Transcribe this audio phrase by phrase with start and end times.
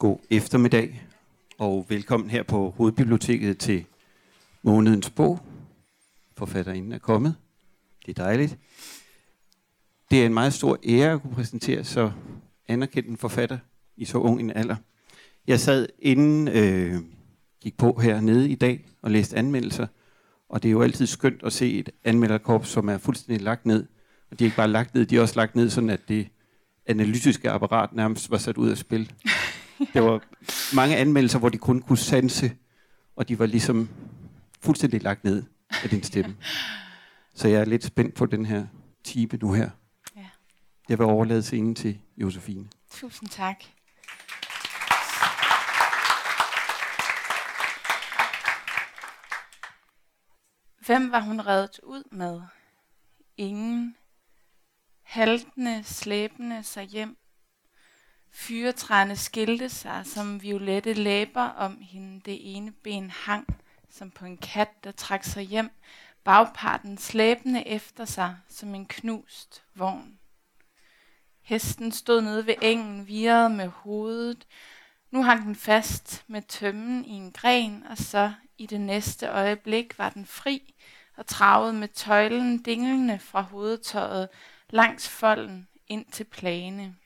[0.00, 1.02] God eftermiddag,
[1.58, 3.84] og velkommen her på Hovedbiblioteket til
[4.62, 5.40] månedens bog.
[6.36, 7.34] Forfatterinden er kommet.
[8.06, 8.58] Det er dejligt.
[10.10, 12.12] Det er en meget stor ære at kunne præsentere så
[12.68, 13.58] anerkendt en forfatter
[13.96, 14.76] i så ung en alder.
[15.46, 17.00] Jeg sad inden øh,
[17.62, 19.86] gik på hernede i dag og læste anmeldelser,
[20.48, 23.86] og det er jo altid skønt at se et anmelderkorps, som er fuldstændig lagt ned.
[24.30, 26.28] Og de er ikke bare lagt ned, de er også lagt ned, sådan at det
[26.86, 29.12] analytiske apparat nærmest var sat ud af spil.
[29.94, 30.22] Der var
[30.74, 32.56] mange anmeldelser, hvor de kun kunne sanse,
[33.16, 33.88] og de var ligesom
[34.60, 35.42] fuldstændig lagt ned
[35.82, 36.36] af din stemme.
[37.34, 38.66] Så jeg er lidt spændt på den her
[39.04, 39.70] type nu her.
[40.16, 40.26] Ja.
[40.88, 42.68] Jeg vil overlade scenen til Josefine.
[42.90, 43.64] Tusind tak.
[50.86, 52.40] Hvem var hun reddet ud med?
[53.36, 53.96] Ingen.
[55.02, 57.16] Haltende, slæbende sig hjem.
[58.32, 62.20] Fyretræerne skilte sig som violette læber om hende.
[62.20, 63.46] Det ene ben hang
[63.90, 65.70] som på en kat, der trak sig hjem.
[66.24, 70.18] Bagparten slæbende efter sig som en knust vogn.
[71.42, 74.46] Hesten stod nede ved engen, virret med hovedet.
[75.10, 79.98] Nu hang den fast med tømmen i en gren, og så i det næste øjeblik
[79.98, 80.74] var den fri
[81.16, 84.28] og travede med tøjlen dinglende fra hovedtøjet
[84.70, 86.96] langs folden ind til plane.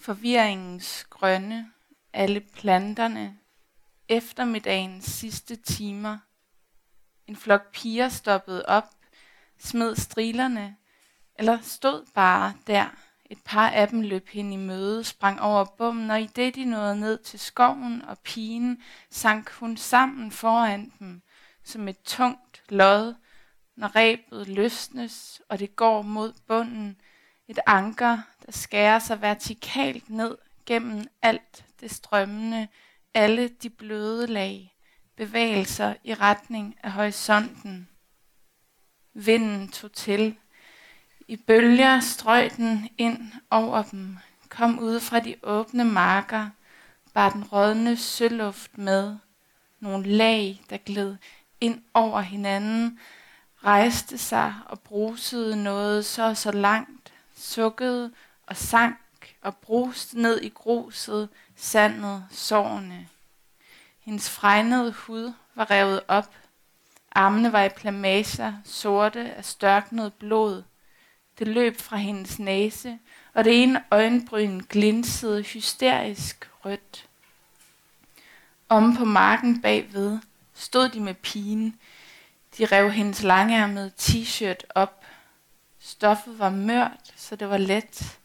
[0.00, 1.72] Forvirringens grønne,
[2.12, 3.38] alle planterne,
[4.08, 6.18] eftermiddagens sidste timer.
[7.26, 8.94] En flok piger stoppede op,
[9.58, 10.76] smed strilerne,
[11.34, 12.86] eller stod bare der.
[13.24, 16.64] Et par af dem løb hen i møde, sprang over bommen, og i det de
[16.64, 21.22] nåede ned til skoven og pigen, sank hun sammen foran dem,
[21.64, 23.14] som et tungt lod,
[23.76, 27.00] når rebet løsnes, og det går mod bunden,
[27.48, 32.68] et anker, der skærer sig vertikalt ned gennem alt det strømmende,
[33.14, 34.76] alle de bløde lag,
[35.16, 37.88] bevægelser i retning af horisonten.
[39.14, 40.36] Vinden tog til.
[41.28, 44.16] I bølger strøg den ind over dem,
[44.48, 46.50] kom ud fra de åbne marker,
[47.14, 49.16] bar den rådne søluft med,
[49.80, 51.16] nogle lag, der gled
[51.60, 52.98] ind over hinanden,
[53.64, 58.12] rejste sig og brusede noget så så langt, sukkede
[58.50, 63.08] og sank og bruste ned i gruset, sandet, sårene.
[64.00, 66.34] Hendes fregnede hud var revet op.
[67.12, 70.62] Armene var i plamager, sorte af størknet blod.
[71.38, 72.98] Det løb fra hendes næse,
[73.34, 77.08] og det ene øjenbryn glinsede hysterisk rødt.
[78.68, 80.18] Om på marken bagved
[80.54, 81.80] stod de med pigen.
[82.58, 85.04] De rev hendes langærmede t-shirt op.
[85.78, 88.19] Stoffet var mørt, så det var let.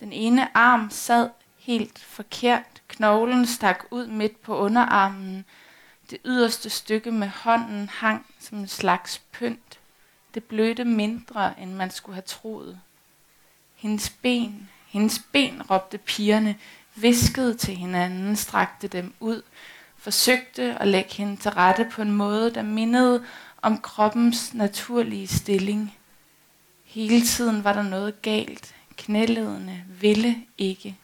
[0.00, 2.82] Den ene arm sad helt forkert.
[2.88, 5.44] Knoglen stak ud midt på underarmen.
[6.10, 9.78] Det yderste stykke med hånden hang som en slags pynt.
[10.34, 12.80] Det blødte mindre, end man skulle have troet.
[13.74, 16.56] Hendes ben, hendes ben, råbte pigerne,
[16.94, 19.42] viskede til hinanden, strakte dem ud,
[19.96, 23.24] forsøgte at lægge hende til rette på en måde, der mindede
[23.62, 25.96] om kroppens naturlige stilling.
[26.84, 28.74] Hele tiden var der noget galt.
[28.98, 30.96] Knæledene ville ikke.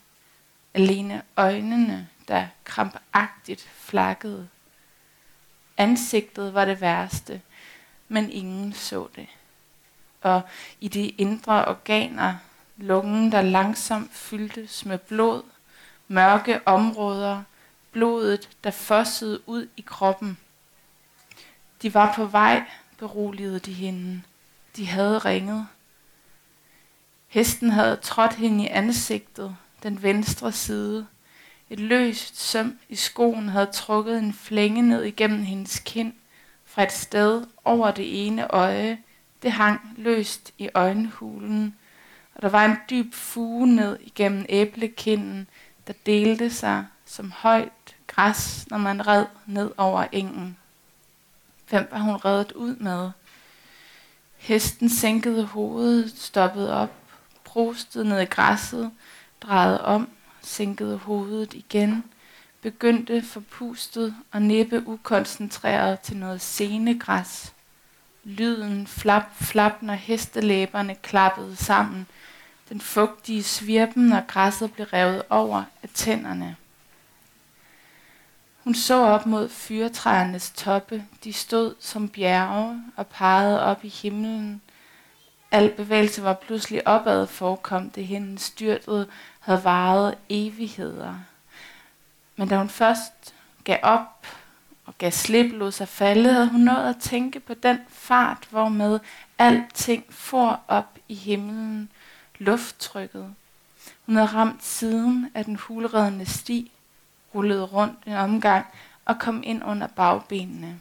[0.74, 4.48] Alene øjnene, der krampagtigt flakkede.
[5.76, 7.42] Ansigtet var det værste,
[8.08, 9.26] men ingen så det.
[10.20, 10.42] Og
[10.80, 12.34] i de indre organer,
[12.76, 15.42] lungen, der langsomt fyldtes med blod,
[16.08, 17.42] mørke områder,
[17.92, 20.38] blodet, der fossede ud i kroppen.
[21.82, 22.64] De var på vej,
[22.98, 24.22] beroligede de hende.
[24.76, 25.66] De havde ringet.
[27.34, 31.06] Hesten havde trådt hende i ansigtet, den venstre side.
[31.70, 36.12] Et løst søm i skoen havde trukket en flænge ned igennem hendes kind
[36.64, 38.98] fra et sted over det ene øje.
[39.42, 41.76] Det hang løst i øjenhulen,
[42.34, 45.46] og der var en dyb fuge ned igennem æblekinden,
[45.86, 50.56] der delte sig som højt græs, når man red ned over engen.
[51.68, 53.10] Hvem var hun reddet ud med?
[54.36, 57.03] Hesten sænkede hovedet, stoppede op,
[57.54, 58.90] prostede ned i græsset,
[59.40, 60.08] drejede om,
[60.42, 62.04] sænkede hovedet igen,
[62.62, 67.52] begyndte forpustet og næppe ukoncentreret til noget senegræs.
[68.24, 72.06] Lyden flap, flap, når hestelæberne klappede sammen.
[72.68, 76.56] Den fugtige svirpen, når græsset blev revet over af tænderne.
[78.64, 81.04] Hun så op mod fyretræernes toppe.
[81.24, 84.60] De stod som bjerge og pegede op i himlen.
[85.54, 89.08] Al bevægelse var pludselig opad, forekom det hende styrtet,
[89.40, 91.14] havde varet evigheder.
[92.36, 93.34] Men da hun først
[93.64, 94.26] gav op
[94.86, 99.00] og gav slip, lod sig falde, havde hun nået at tænke på den fart, hvormed
[99.38, 101.90] alting for op i himlen,
[102.38, 103.34] lufttrykket.
[104.06, 106.72] Hun havde ramt siden af den hulredende sti,
[107.34, 108.66] rullede rundt en omgang
[109.04, 110.80] og kom ind under bagbenene.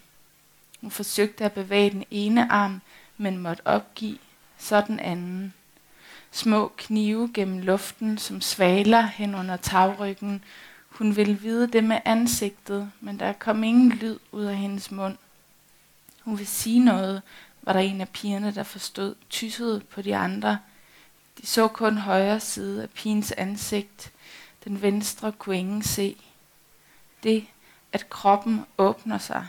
[0.81, 2.81] Hun forsøgte at bevæge den ene arm,
[3.17, 4.17] men måtte opgive,
[4.57, 5.53] så den anden.
[6.31, 10.43] Små knive gennem luften som svaler hen under tagryggen.
[10.89, 15.17] Hun ville vide det med ansigtet, men der kom ingen lyd ud af hendes mund.
[16.21, 17.21] Hun vil sige noget,
[17.61, 20.59] var der en af pigerne, der forstod, tyssede på de andre.
[21.41, 24.11] De så kun højre side af pigens ansigt.
[24.63, 26.17] Den venstre kunne ingen se.
[27.23, 27.47] Det,
[27.93, 29.47] at kroppen åbner sig.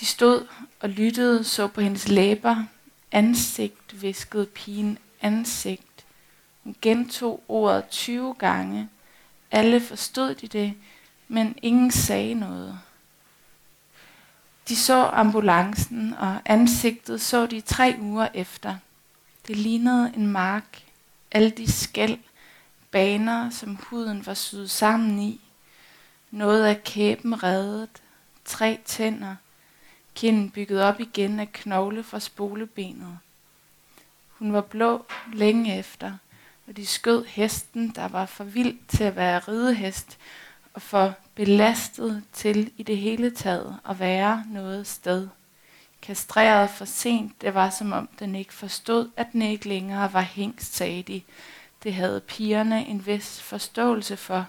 [0.00, 0.46] De stod
[0.80, 2.64] og lyttede, så på hendes læber.
[3.12, 6.04] Ansigt, viskede pigen ansigt.
[6.64, 8.88] Hun gentog ordet 20 gange.
[9.50, 10.74] Alle forstod de det,
[11.28, 12.80] men ingen sagde noget.
[14.68, 18.76] De så ambulancen, og ansigtet så de tre uger efter.
[19.46, 20.82] Det lignede en mark.
[21.30, 22.18] Alle de skæld,
[22.90, 25.40] baner, som huden var syet sammen i.
[26.30, 28.02] Noget af kæben reddet.
[28.44, 29.36] Tre tænder.
[30.16, 33.18] Kinden bygget op igen af knogle fra spolebenet.
[34.28, 36.12] Hun var blå længe efter,
[36.66, 40.18] og de skød hesten, der var for vild til at være ridehest,
[40.74, 45.28] og for belastet til i det hele taget at være noget sted.
[46.02, 50.20] Kastreret for sent, det var som om den ikke forstod, at den ikke længere var
[50.20, 51.22] hængst, sagde de.
[51.82, 54.46] Det havde pigerne en vis forståelse for,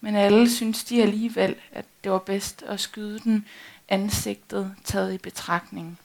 [0.00, 3.46] men alle syntes de alligevel, at det var bedst at skyde den
[3.92, 5.98] ansigtet taget i betragtning.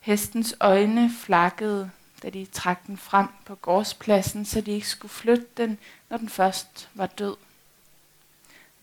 [0.00, 1.90] Hestens øjne flakkede,
[2.22, 5.78] da de trak den frem på gårdspladsen, så de ikke skulle flytte den,
[6.10, 7.36] når den først var død.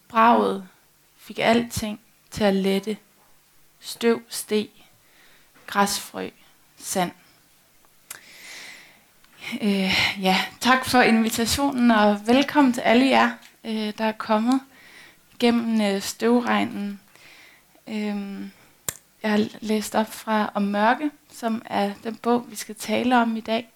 [0.07, 0.67] Braget
[1.17, 1.99] fik alting
[2.31, 2.97] til at lette.
[3.79, 4.69] Støv steg,
[5.67, 6.29] græsfrø,
[6.77, 7.11] sand.
[9.61, 13.31] Øh, ja, tak for invitationen, og velkommen til alle jer,
[13.63, 14.61] øh, der er kommet
[15.39, 16.99] gennem øh, støvregnen.
[17.87, 18.41] Øh,
[19.23, 23.37] jeg har læst op fra Om Mørke, som er den bog, vi skal tale om
[23.37, 23.69] i dag.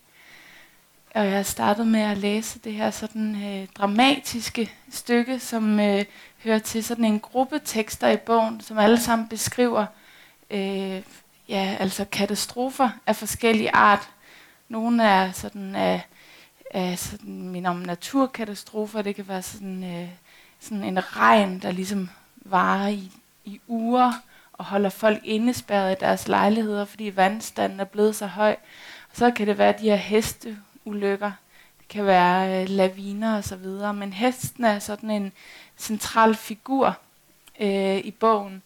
[1.16, 6.06] Og jeg har startet med at læse det her sådan øh, dramatiske stykke, som øh,
[6.44, 9.86] hører til sådan en gruppe tekster i bogen, som alle sammen beskriver
[10.50, 11.02] øh,
[11.50, 14.10] ja, altså katastrofer af forskellige art.
[14.70, 16.02] Nogle er sådan af, øh,
[16.82, 19.02] af sådan, min om naturkatastrofer.
[19.02, 20.10] Det kan være sådan, øh,
[20.60, 23.12] sådan en regn, der ligesom varer i,
[23.48, 24.14] i uger
[24.54, 28.56] og holder folk indespærret i deres lejligheder, fordi vandstanden er blevet så høj.
[29.10, 31.32] Og så kan det være de her hesteulykker.
[31.80, 33.94] Det kan være øh, laviner og så videre.
[33.94, 35.32] Men hesten er sådan en
[35.78, 36.98] central figur
[37.60, 38.62] øh, i bogen.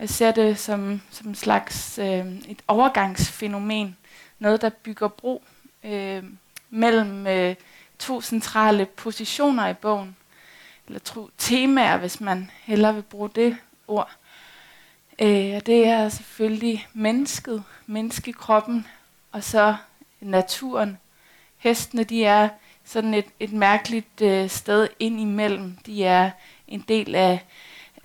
[0.00, 3.96] Jeg ser det som, som en slags øh, et overgangsfænomen.
[4.38, 5.42] Noget, der bygger bro
[5.84, 6.24] øh,
[6.70, 7.54] mellem øh,
[7.98, 10.16] to centrale positioner i bogen.
[10.86, 13.56] Eller to temaer, hvis man hellere vil bruge det
[13.88, 14.10] ord.
[15.18, 18.86] Øh, og det er selvfølgelig mennesket, menneskekroppen,
[19.32, 19.76] og så
[20.20, 20.98] naturen.
[21.58, 22.48] Hestene, de er
[22.84, 25.76] sådan et, et mærkeligt øh, sted ind imellem.
[25.86, 26.30] De er
[26.68, 27.44] en del af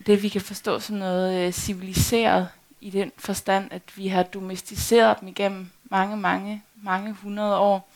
[0.06, 2.50] det, vi kan forstå som noget øh, civiliseret
[2.82, 7.90] i den forstand, at vi har domesticeret dem igennem mange, mange, mange hundrede år.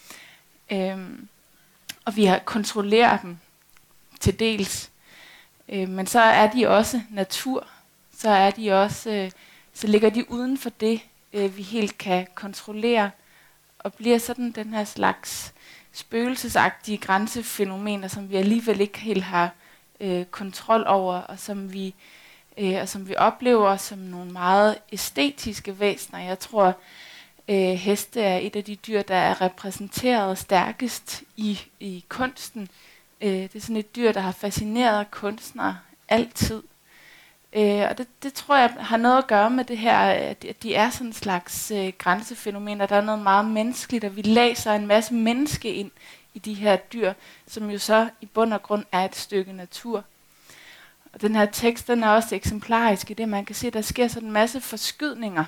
[0.72, 1.28] Øhm,
[2.06, 3.38] og vi har kontrolleret dem
[4.20, 4.91] til dels.
[5.70, 7.68] Øh, men så er de også natur,
[8.18, 9.32] så er de også, øh,
[9.74, 11.02] så ligger de uden for det,
[11.34, 13.12] øh, vi helt kan kontrollere,
[13.80, 15.54] og bliver sådan den her slags
[15.92, 19.50] spøgelsesagtige grænsefænomener, som vi alligevel ikke helt har
[20.00, 21.96] øh, kontrol over, og som vi
[22.58, 26.20] øh, og som vi oplever som nogle meget æstetiske væsener.
[26.20, 26.76] Jeg tror,
[27.48, 32.62] øh, heste er et af de dyr, der er repræsenteret stærkest i, i kunsten.
[32.62, 32.68] Øh,
[33.22, 35.78] Øh, det er sådan et dyr, der har fascineret kunstnere
[36.10, 36.64] altid.
[37.54, 40.76] Øh, og det, det tror jeg har noget at gøre med det her, at de
[40.76, 42.86] er sådan en slags øh, grænsefænomener.
[42.86, 45.92] Der er noget meget menneskeligt, og vi læser en masse menneske ind
[46.34, 47.14] i de her dyr,
[47.48, 50.04] som jo så i bund og grund er et stykke natur.
[51.14, 53.82] Og den her tekst, den er også eksemplarisk i det, man kan se, at der
[53.82, 55.46] sker sådan en masse forskydninger.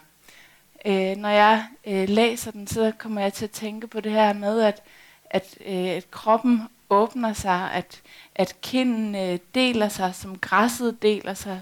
[0.85, 4.33] Øh, når jeg øh, læser den, så kommer jeg til at tænke på det her
[4.33, 4.83] med, at,
[5.29, 8.01] at, øh, at kroppen åbner sig, at,
[8.35, 11.61] at kinden øh, deler sig, som græsset deler sig,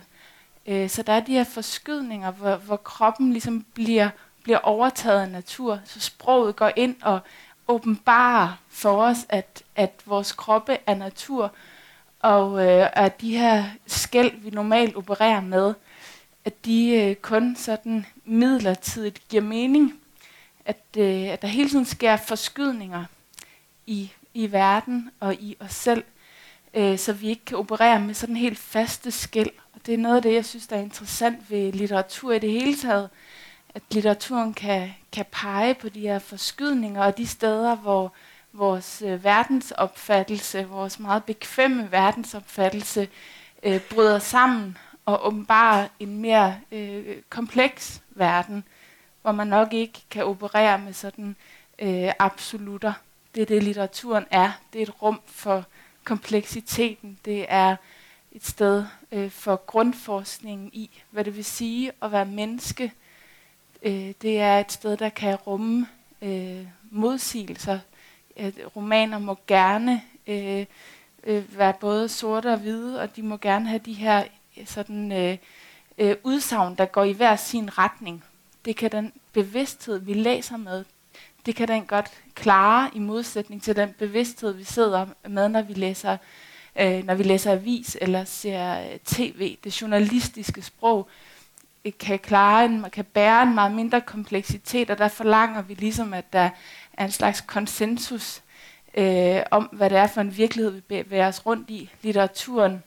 [0.68, 4.10] Øh, så der er de her forskydninger, hvor, hvor kroppen ligesom bliver
[4.44, 5.80] bliver overtaget af natur.
[5.86, 7.20] Så sproget går ind og
[7.68, 11.52] åbenbarer for os, at, at vores kroppe er natur,
[12.20, 15.74] og øh, at de her skæld, vi normalt opererer med,
[16.46, 20.00] at de øh, kun sådan midlertidigt giver mening.
[20.66, 23.06] At, øh, at der hele tiden sker forskydninger
[23.86, 26.04] i, i verden og i os selv,
[26.74, 29.50] øh, så vi ikke kan operere med sådan helt faste skæld.
[29.74, 32.52] Og det er noget af det, jeg synes, der er interessant ved litteratur i det
[32.52, 33.10] hele taget,
[33.76, 38.14] at litteraturen kan, kan pege på de her forskydninger og de steder, hvor
[38.54, 43.08] vores øh, verdensopfattelse, vores meget bekvemme verdensopfattelse,
[43.64, 48.64] øh, bryder sammen og åbenbarer en mere øh, kompleks verden,
[49.22, 51.36] hvor man nok ikke kan operere med sådan
[51.80, 52.94] øh, absolutter.
[53.36, 54.52] Det er det, litteraturen er.
[54.74, 55.66] Det er et rum for
[56.04, 57.20] kompleksiteten.
[57.26, 57.76] Det er
[58.32, 62.94] et sted øh, for grundforskningen i, hvad det vil sige at være menneske.
[63.84, 65.88] Øh, det er et sted, der kan rumme
[66.22, 67.80] øh, modsigelser.
[68.36, 70.66] At romaner må gerne øh,
[71.24, 74.24] øh, være både sorte og hvide, og de må gerne have de her
[74.58, 75.38] øh, sådan øh,
[75.98, 78.24] øh, udsagn, der går i hver sin retning.
[78.66, 80.86] Det kan den bevidsthed, vi læser med,
[81.46, 85.74] det kan den godt klare i modsætning til den bevidsthed, vi sidder med, når vi
[85.74, 86.18] læser,
[86.80, 89.58] øh, når vi læser avis eller ser øh, tv.
[89.64, 91.10] Det journalistiske sprog
[91.86, 96.14] øh, kan klare en, kan bære en meget mindre kompleksitet, og der forlanger vi ligesom,
[96.14, 96.50] at der
[96.94, 98.42] er en slags konsensus
[98.98, 101.90] øh, om, hvad det er for en virkelighed, vi bevæger os rundt i.
[102.02, 102.84] Litteraturen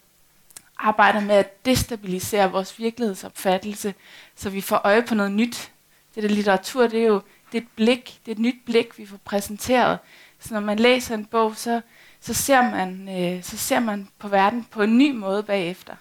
[0.78, 3.94] arbejder med at destabilisere vores virkelighedsopfattelse,
[4.36, 5.70] så vi får øje på noget nyt.
[6.14, 7.22] Det der litteratur, det er jo
[7.54, 9.98] det er et blik, det er et nyt blik, vi får præsenteret.
[10.40, 11.80] Så når man læser en bog, så,
[12.20, 15.94] så, ser, man, øh, så ser man på verden på en ny måde bagefter.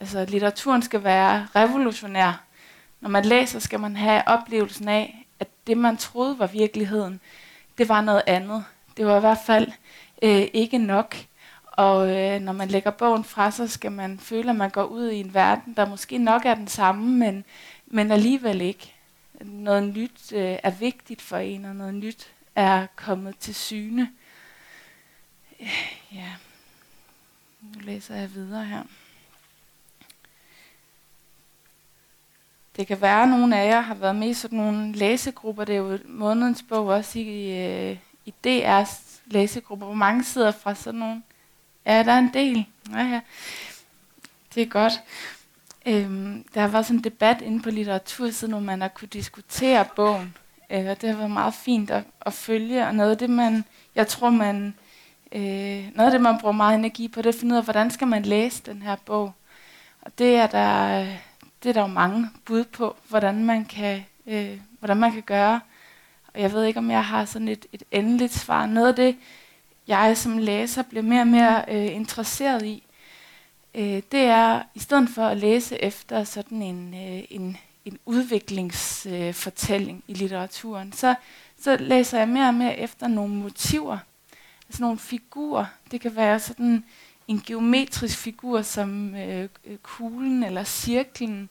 [0.00, 2.44] Altså litteraturen skal være revolutionær.
[3.00, 7.20] Når man læser, skal man have oplevelsen af, at det man troede var virkeligheden,
[7.78, 8.64] det var noget andet.
[8.96, 9.68] Det var i hvert fald
[10.22, 11.16] øh, ikke nok.
[11.66, 15.10] Og øh, når man lægger bogen fra sig, skal man føle, at man går ud
[15.10, 17.44] i en verden, der måske nok er den samme, men,
[17.86, 18.94] men alligevel ikke
[19.44, 24.10] noget nyt øh, er vigtigt for en, og noget nyt er kommet til syne.
[26.12, 26.32] Ja,
[27.60, 28.82] nu læser jeg videre her.
[32.76, 35.64] Det kan være, at nogle af jer har været med i sådan nogle læsegrupper.
[35.64, 39.86] Det er jo månedens bog også i, øh, i DR's læsegrupper.
[39.86, 41.22] Hvor mange sidder fra sådan nogle?
[41.86, 42.66] Ja, der er en del.
[42.92, 43.20] Ja, ja.
[44.54, 44.92] Det er godt.
[45.86, 49.84] Øhm, der har været sådan en debat inde på litteratursiden, hvor man har kunne diskutere
[49.96, 50.36] bogen.
[50.70, 53.64] Øh, og det har været meget fint at, at følge, og noget af det, man,
[53.94, 54.74] jeg tror, man,
[55.32, 57.64] øh, noget af det, man bruger meget energi på, det er at finde ud af,
[57.64, 59.32] hvordan skal man læse den her bog.
[60.02, 61.04] Og det er der,
[61.62, 65.60] det er der jo mange bud på, hvordan man kan, øh, hvordan man kan gøre.
[66.34, 68.66] Og jeg ved ikke, om jeg har sådan et, et endeligt svar.
[68.66, 69.16] Noget af det,
[69.88, 72.82] jeg som læser bliver mere og mere øh, interesseret i,
[73.74, 79.96] øh, det er, i stedet for at læse efter sådan en, øh, en, en udviklingsfortælling
[79.96, 81.14] øh, i litteraturen, så,
[81.60, 83.98] så læser jeg mere og mere efter nogle motiver,
[84.68, 85.66] altså nogle figurer.
[85.90, 86.84] Det kan være sådan
[87.28, 89.48] en geometrisk figur som øh,
[89.82, 91.48] kuglen eller cirklen.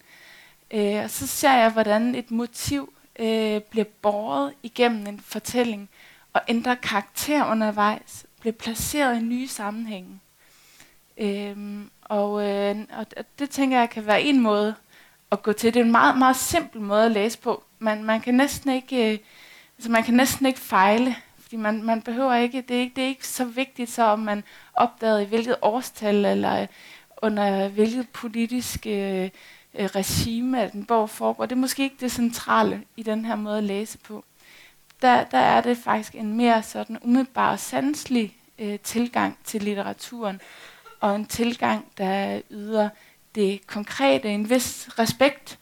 [0.71, 5.89] Øh, og så ser jeg, hvordan et motiv øh, bliver båret igennem en fortælling
[6.33, 10.19] og ændrer karakter undervejs, bliver placeret i nye sammenhænge.
[11.17, 13.05] Øhm, og, øh, og
[13.39, 14.75] det tænker jeg kan være en måde
[15.31, 15.73] at gå til.
[15.73, 17.63] Det er en meget, meget simpel måde at læse på.
[17.79, 19.19] Man, man kan næsten ikke, øh,
[19.77, 23.03] altså man kan næsten ikke fejle, fordi man, man behøver ikke, det er ikke, det
[23.03, 26.67] er ikke så vigtigt så, om man opdagede i hvilket årstal eller øh,
[27.21, 29.29] under hvilket politisk øh,
[29.73, 31.45] øh regime, at den bog foregår.
[31.45, 34.23] Det er måske ikke det centrale i den her måde at læse på.
[35.01, 40.41] Der, der er det faktisk en mere sådan umiddelbar og sanselig øh, tilgang til litteraturen,
[40.99, 42.89] og en tilgang, der yder
[43.35, 45.59] det konkrete en vis respekt.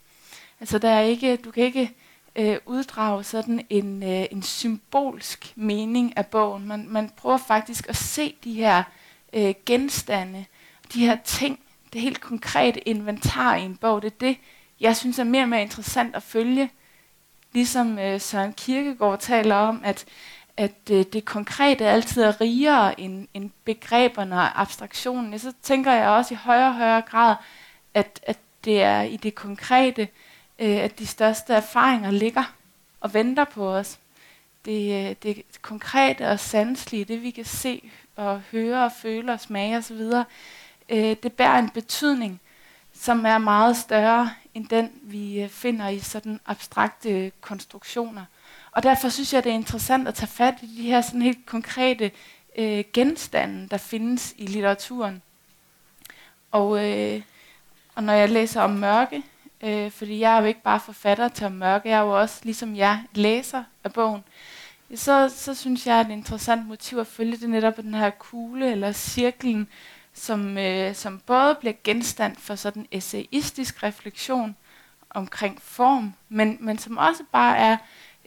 [0.60, 1.92] Altså der er ikke, du kan ikke
[2.36, 6.68] øh, uddrage sådan en, øh, en symbolsk mening af bogen.
[6.68, 8.84] Man, man prøver faktisk at se de her
[9.34, 10.46] øh, genstande,
[10.94, 11.60] de her ting,
[11.94, 14.02] det helt konkrete inventar i en bog.
[14.02, 14.38] Det er det,
[14.80, 16.70] jeg synes er mere og mere interessant at følge.
[17.54, 20.06] Ligesom øh, Søren Kierkegaard taler om, at
[20.58, 26.10] at øh, det konkrete altid er rigere end, end begreberne og abstraktionen, så tænker jeg
[26.10, 27.36] også i højere og højere grad,
[27.94, 30.08] at, at det er i det konkrete,
[30.60, 32.54] øh, at de største erfaringer ligger
[33.02, 34.00] og venter på os.
[34.66, 39.40] Det, øh, det konkrete og sanselige, det vi kan se og høre og føle og
[39.40, 40.02] smage osv.,
[40.90, 42.42] øh, det bærer en betydning,
[42.94, 48.26] som er meget større end den, vi øh, finder i sådan abstrakte konstruktioner.
[48.78, 51.46] Og derfor synes jeg, det er interessant at tage fat i de her sådan helt
[51.46, 52.12] konkrete
[52.58, 55.22] øh, genstande, der findes i litteraturen.
[56.52, 57.22] Og, øh,
[57.96, 59.24] og når jeg læser om mørke,
[59.62, 62.40] øh, fordi jeg er jo ikke bare forfatter til om mørke, jeg er jo også,
[62.44, 64.24] ligesom jeg, læser af bogen,
[64.96, 67.94] så, så synes jeg, at det er et interessant motiv at følge det netop den
[67.94, 69.68] her kugle eller cirklen,
[70.14, 74.56] som, øh, som både bliver genstand for sådan essayistisk refleksion
[75.10, 77.78] omkring form, men, men som også bare er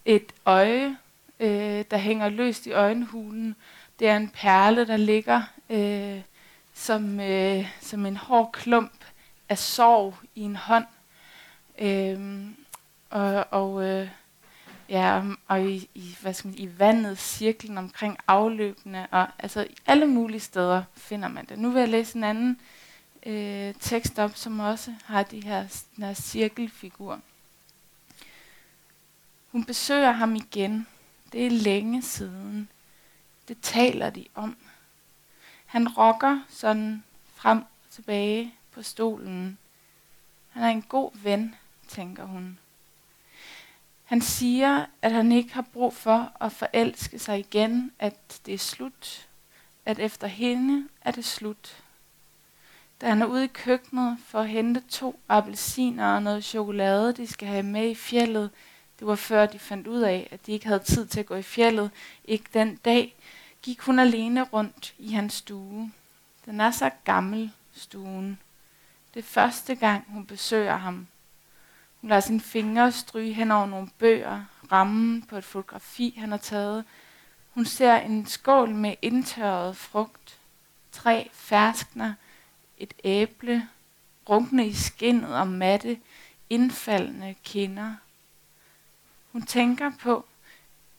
[0.04, 0.97] et øje,
[1.40, 3.57] øh, der hænger løst i øjenhulen.
[3.99, 6.21] Det er en perle, der ligger øh,
[6.75, 9.04] som, øh, som en hård klump
[9.49, 10.87] af sorg i en hånd.
[11.78, 12.47] Øh,
[13.11, 14.09] og og øh,
[14.88, 20.07] ja, og i, i, hvad skal man, i vandet, cirklen omkring afløbene, og altså alle
[20.07, 21.59] mulige steder finder man det.
[21.59, 22.61] Nu vil jeg læse en anden
[23.26, 27.21] øh, tekst op, som også har de her, den her cirkelfigur.
[29.52, 30.87] Hun besøger ham igen.
[31.33, 32.69] Det er længe siden.
[33.49, 34.57] Det taler de om.
[35.66, 37.04] Han rokker sådan
[37.35, 39.59] frem og tilbage på stolen.
[40.50, 41.54] Han er en god ven,
[41.88, 42.59] tænker hun.
[44.04, 48.59] Han siger, at han ikke har brug for at forelske sig igen, at det er
[48.59, 49.28] slut,
[49.87, 51.83] at efter hende er det slut.
[53.00, 57.26] Da han er ude i køkkenet for at hente to appelsiner og noget chokolade, de
[57.26, 58.50] skal have med i fjellet,
[59.00, 61.35] det var før de fandt ud af, at de ikke havde tid til at gå
[61.35, 61.90] i fjellet,
[62.25, 63.14] ikke den dag,
[63.62, 65.92] gik hun alene rundt i hans stue.
[66.45, 68.38] Den er så gammel, stuen.
[69.14, 71.07] Det er første gang, hun besøger ham.
[72.00, 76.38] Hun lader sine fingre stryge hen over nogle bøger, rammen på et fotografi, han har
[76.38, 76.85] taget.
[77.50, 80.38] Hun ser en skål med indtørret frugt,
[80.92, 82.14] tre ferskner,
[82.78, 83.69] et æble,
[84.28, 85.99] runkne i skinnet og matte,
[86.50, 87.95] indfaldende kinder.
[89.33, 90.27] Hun tænker på,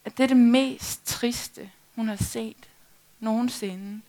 [0.06, 2.70] at det er det mest triste, hun har set
[3.20, 4.02] nogensinde.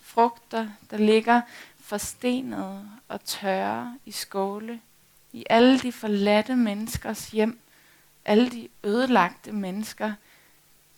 [0.00, 1.40] Frugter, der ligger
[1.80, 4.80] forstenede og tørre i skåle,
[5.32, 7.58] i alle de forladte menneskers hjem,
[8.24, 10.12] alle de ødelagte mennesker,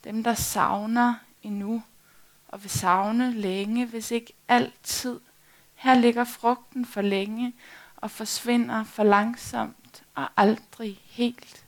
[0.04, 1.82] dem der savner endnu,
[2.48, 5.20] og vil savne længe, hvis ikke altid.
[5.74, 7.54] Her ligger frugten for længe
[7.96, 11.65] og forsvinder for langsomt og aldrig helt.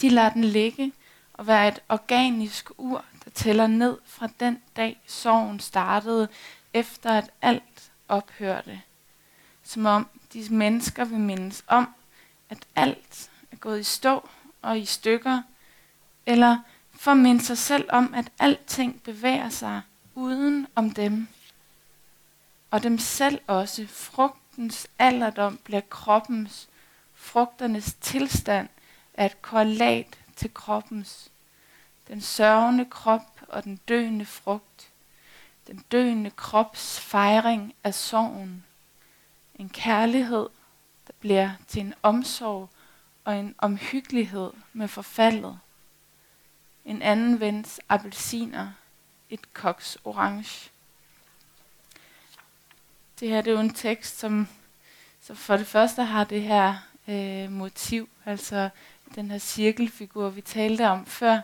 [0.00, 0.92] De lader den ligge
[1.32, 6.28] og være et organisk ur, der tæller ned fra den dag sorgen startede,
[6.72, 8.82] efter at alt ophørte.
[9.62, 11.94] Som om disse mennesker vil mindes om,
[12.50, 14.28] at alt er gået i stå
[14.62, 15.42] og i stykker,
[16.26, 16.58] eller
[16.90, 19.80] for at minde sig selv om, at alting bevæger sig
[20.14, 21.28] uden om dem.
[22.70, 23.86] Og dem selv også.
[23.86, 26.68] Frugtens alderdom bliver kroppens,
[27.14, 28.68] frugternes tilstand
[29.18, 31.30] er et korrelat til kroppens.
[32.08, 34.88] Den sørgende krop og den døende frugt.
[35.66, 38.64] Den døende krops fejring af sorgen.
[39.54, 40.48] En kærlighed,
[41.06, 42.70] der bliver til en omsorg
[43.24, 45.58] og en omhyggelighed med forfaldet.
[46.84, 48.72] En anden vens appelsiner,
[49.30, 50.70] et koks orange.
[53.20, 54.48] Det her det er jo en tekst, som,
[55.20, 56.74] som for det første har det her
[57.08, 58.70] øh, motiv, altså
[59.14, 61.40] den her cirkelfigur, vi talte om før.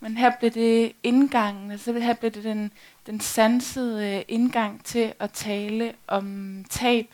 [0.00, 2.72] Men her blev det indgangen, altså her blev det den,
[3.06, 7.06] den sansede øh, indgang til at tale om tab.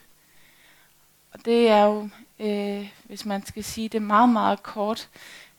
[1.33, 2.09] Og det er jo,
[2.41, 5.09] øh, hvis man skal sige det meget, meget kort,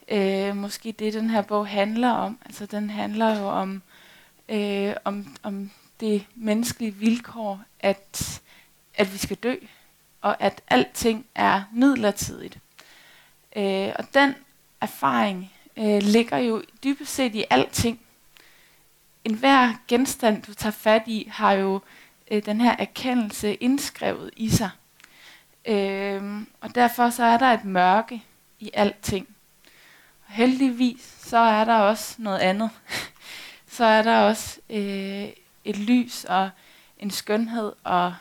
[0.07, 2.39] øh, måske det, den her bog handler om.
[2.45, 3.81] Altså den handler jo om,
[4.49, 8.41] øh, om, om det menneskelige vilkår, at,
[8.95, 9.55] at vi skal dø,
[10.21, 12.57] og at alting er midlertidigt.
[13.57, 14.35] Øh, og den
[14.81, 17.99] erfaring øh, ligger jo dybest set i alting.
[19.25, 21.81] En hver genstand, du tager fat i, har jo
[22.31, 24.69] øh, den her erkendelse indskrevet i sig.
[25.65, 28.23] Øh, og derfor så er der et mørke
[28.59, 29.27] i alting.
[30.27, 32.69] Og heldigvis så er der også noget andet.
[33.77, 35.29] så er der også øh,
[35.65, 36.49] et lys og
[36.99, 38.15] en skønhed og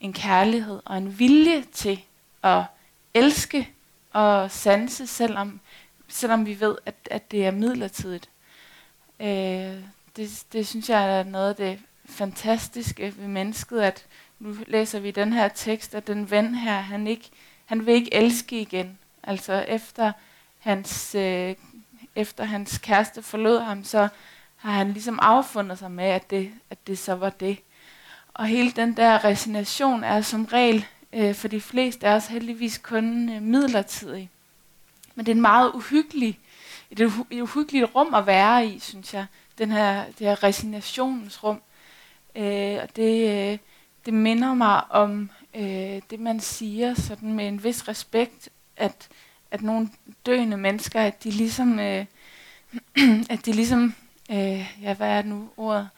[0.00, 2.00] en kærlighed og en vilje til
[2.42, 2.62] at
[3.14, 3.68] elske
[4.12, 5.60] og sanse, selvom,
[6.08, 8.28] selvom vi ved, at, at det er midlertidigt.
[9.20, 9.74] Øh,
[10.16, 14.06] det, det synes jeg er noget af det fantastiske ved mennesket, at
[14.38, 17.30] nu læser vi den her tekst, at den ven her, han, ikke,
[17.66, 18.98] han vil ikke elske igen.
[19.22, 20.12] Altså efter
[20.58, 21.54] hans, øh,
[22.16, 24.08] efter hans kæreste forlod ham, så
[24.56, 27.58] har han ligesom affundet sig med, at det, at det så var det.
[28.34, 32.78] Og hele den der resignation er som regel øh, for de fleste er os heldigvis
[32.78, 34.30] kun øh, midlertidig.
[35.14, 36.38] Men det er en meget uhyggelig,
[36.90, 39.26] et, et uhyggeligt rum at være i, synes jeg.
[39.58, 41.62] Den her, det her resignationsrum.
[42.36, 43.58] Øh, og det, øh,
[44.06, 49.08] det minder mig om øh, det, man siger sådan med en vis respekt, at,
[49.50, 49.88] at nogle
[50.26, 52.06] døende mennesker, at de ligesom, øh,
[53.30, 53.94] at de ligesom,
[54.30, 55.88] øh, ja, hvad er nu ordet,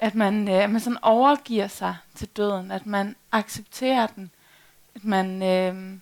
[0.00, 4.30] at man, øh, at man sådan overgiver sig til døden, at man accepterer den,
[5.02, 5.92] man, øh,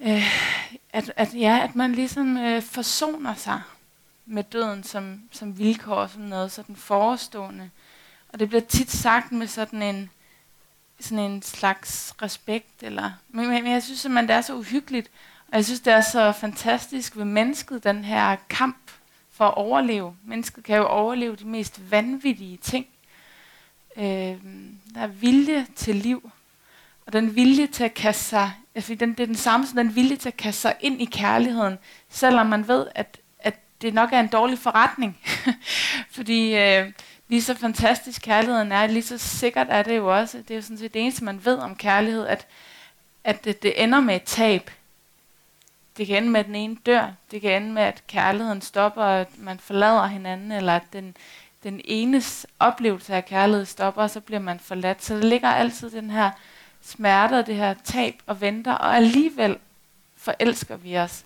[0.00, 0.24] øh,
[0.92, 3.62] at, at, ja, at man ligesom øh, forsoner sig
[4.26, 7.70] med døden som, som vilkår, som noget sådan forestående.
[8.28, 10.10] Og det bliver tit sagt med sådan en,
[11.00, 15.10] sådan en slags respekt, eller, men, men jeg synes simpelthen, det er så uhyggeligt,
[15.48, 18.90] og jeg synes, det er så fantastisk ved mennesket, den her kamp
[19.30, 20.16] for at overleve.
[20.24, 22.86] Mennesket kan jo overleve de mest vanvittige ting.
[23.96, 24.04] Øh,
[24.94, 26.30] der er vilje til liv,
[27.08, 29.94] og den vilje til at kaste sig, altså den, det er den samme som den
[29.94, 34.12] vilje til at kaste sig ind i kærligheden, selvom man ved, at, at det nok
[34.12, 35.18] er en dårlig forretning.
[36.16, 36.92] Fordi øh,
[37.28, 40.62] lige så fantastisk kærligheden er, lige så sikkert er det jo også, det er jo
[40.62, 42.46] sådan set det eneste, man ved om kærlighed, at,
[43.24, 44.70] at det, det ender med et tab.
[45.96, 47.12] Det kan ende med, at den ene dør.
[47.30, 51.16] Det kan ende med, at kærligheden stopper, og at man forlader hinanden, eller at den,
[51.62, 55.04] den enes oplevelse af kærlighed stopper, og så bliver man forladt.
[55.04, 56.30] Så der ligger altid den her
[56.82, 59.56] smerte og det her tab og venter, og alligevel
[60.16, 61.24] forelsker vi os.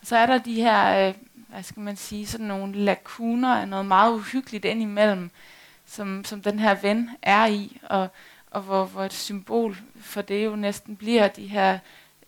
[0.00, 1.14] Og så er der de her, øh,
[1.48, 5.30] hvad skal man sige, sådan nogle lakuner af noget meget uhyggeligt indimellem,
[5.86, 8.08] som, som den her ven er i, og,
[8.50, 11.78] og hvor, hvor et symbol for det jo næsten bliver de her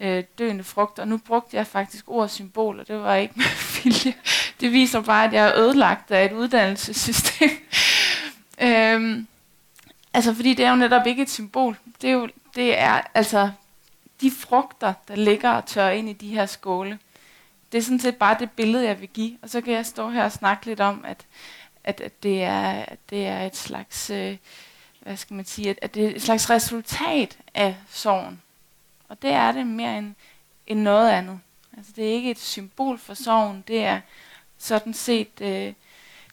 [0.01, 1.05] øh, døende frugter.
[1.05, 3.45] Nu brugte jeg faktisk ordet symbol, og det var ikke med
[3.85, 4.15] vilje.
[4.61, 7.51] Det viser bare, at jeg er ødelagt af et uddannelsessystem.
[8.67, 9.27] øhm,
[10.14, 11.79] altså, fordi det er jo netop ikke et symbol.
[12.03, 13.50] Det er jo det er altså
[14.20, 16.98] de frugter, der ligger og tør ind i de her skåle.
[17.72, 19.38] Det er sådan set bare det billede, jeg vil give.
[19.42, 21.27] Og så kan jeg stå her og snakke lidt om, at,
[21.85, 24.37] at, at, det, er, at det er et slags, øh,
[25.00, 28.42] hvad skal man sige, at, at det er et slags resultat af sorgen.
[29.09, 30.14] Og det er det mere end,
[30.66, 31.40] end noget andet.
[31.77, 34.00] Altså det er ikke et symbol for sorgen, det er
[34.59, 35.72] sådan set, øh,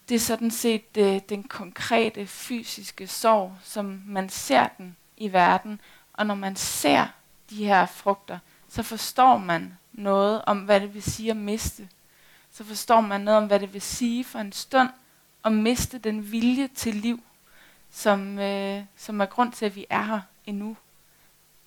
[0.09, 5.81] det er sådan set øh, den konkrete fysiske sorg, som man ser den i verden,
[6.13, 7.07] og når man ser
[7.49, 11.89] de her frugter, så forstår man noget om, hvad det vil sige at miste.
[12.51, 14.89] Så forstår man noget om, hvad det vil sige for en stund
[15.45, 17.23] at miste den vilje til liv,
[17.91, 20.77] som, øh, som er grund til, at vi er her endnu.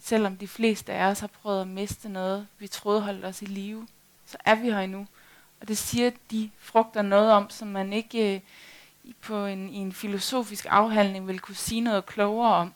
[0.01, 3.47] Selvom de fleste af os har prøvet at miste noget, vi troede holdt os i
[3.47, 3.89] live,
[4.27, 5.07] så er vi her endnu.
[5.61, 8.41] Og det siger de frugter noget om, som man ikke øh,
[9.21, 12.73] på en, i en filosofisk afhandling vil kunne sige noget klogere om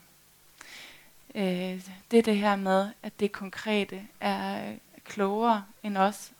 [1.34, 6.32] øh, det er det her med, at det konkrete er øh, klogere end os,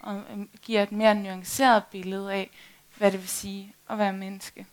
[0.00, 2.50] og øh, giver et mere nuanceret billede af,
[2.96, 4.66] hvad det vil sige at være menneske.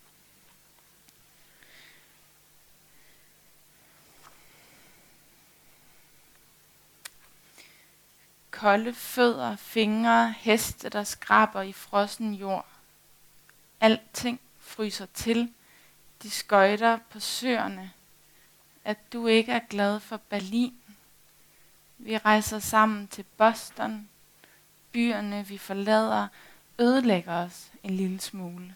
[8.57, 12.65] Kolde fødder, fingre, heste, der skraber i frossen jord.
[13.81, 15.53] Alting fryser til.
[16.23, 17.91] De skøjter på søerne
[18.87, 20.73] at du ikke er glad for Berlin.
[21.97, 24.09] Vi rejser sammen til Boston.
[24.91, 26.27] Byerne, vi forlader,
[26.79, 28.75] ødelægger os en lille smule.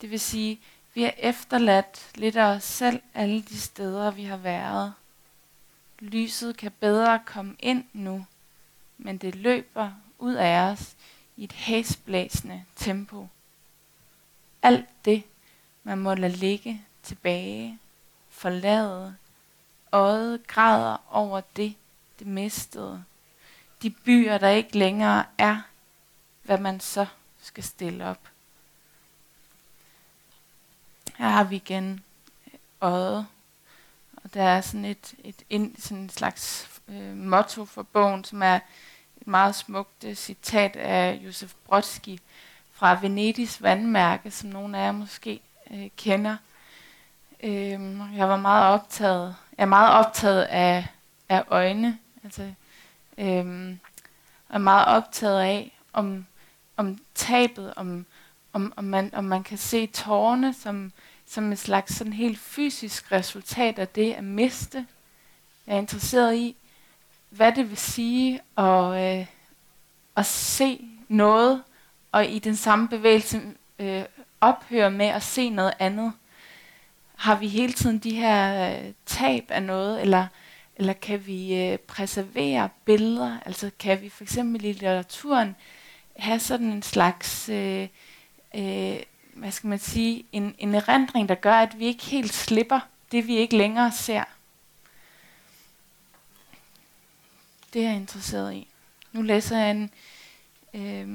[0.00, 0.60] Det vil sige,
[0.94, 4.94] vi har efterladt lidt af os selv alle de steder, vi har været.
[5.98, 8.26] Lyset kan bedre komme ind nu,
[9.02, 10.96] men det løber ud af os
[11.36, 13.28] i et hæsblæsende tempo.
[14.62, 15.22] Alt det,
[15.82, 17.78] man må lade ligge tilbage
[18.30, 19.16] forlade.
[19.92, 21.74] Øjet græder over det,
[22.18, 23.04] det mistede.
[23.82, 25.60] De byer, der ikke længere er,
[26.42, 27.06] hvad man så
[27.40, 28.28] skal stille op.
[31.16, 32.04] Her har vi igen
[32.80, 33.26] øjet,
[34.16, 38.42] og der er sådan et, et, et sådan en slags øh, motto for bogen, som
[38.42, 38.58] er
[39.30, 42.18] meget smukt øh, citat af Josef Brodsky
[42.72, 45.40] fra Venedigs vandmærke, som nogle af jer måske
[45.70, 46.36] øh, kender.
[47.42, 49.36] Øhm, jeg var meget optaget.
[49.58, 50.86] Jeg er meget optaget af,
[51.28, 51.98] af øjne.
[52.24, 52.42] Altså,
[53.18, 53.78] øhm, jeg
[54.54, 56.26] er meget optaget af, om,
[56.76, 58.06] om tabet, om,
[58.52, 60.92] om, om, man, om man kan se tårne som,
[61.26, 64.86] som et slags sådan helt fysisk resultat af det at miste.
[65.66, 66.56] Jeg er interesseret i,
[67.30, 69.26] hvad det vil sige at, øh,
[70.16, 71.62] at se noget,
[72.12, 73.40] og i den samme bevægelse
[73.78, 74.02] øh,
[74.40, 76.12] ophøre med at se noget andet
[77.16, 80.26] har vi hele tiden de her øh, tab af noget, eller
[80.76, 83.38] Eller kan vi øh, preservere billeder?
[83.46, 85.56] Altså kan vi for eksempel i litteraturen
[86.16, 87.88] have sådan en slags, øh,
[88.54, 88.96] øh,
[89.34, 92.80] hvad skal man sige, en, en erindring, der gør, at vi ikke helt slipper
[93.12, 94.24] det, vi ikke længere ser?
[97.72, 98.68] Det er jeg interesseret i.
[99.12, 99.90] Nu læser jeg en,
[100.74, 101.08] øh,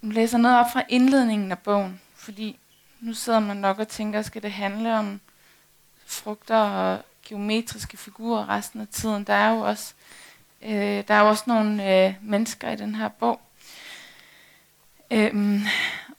[0.00, 2.58] nu læser noget op fra indledningen af bogen, fordi
[3.00, 5.20] nu sidder man nok og tænker, skal det handle om
[6.06, 9.24] frugter og geometriske figurer resten af tiden.
[9.24, 9.94] Der er jo også,
[10.62, 13.40] øh, der er jo også nogle øh, mennesker i den her bog.
[15.10, 15.60] Øhm,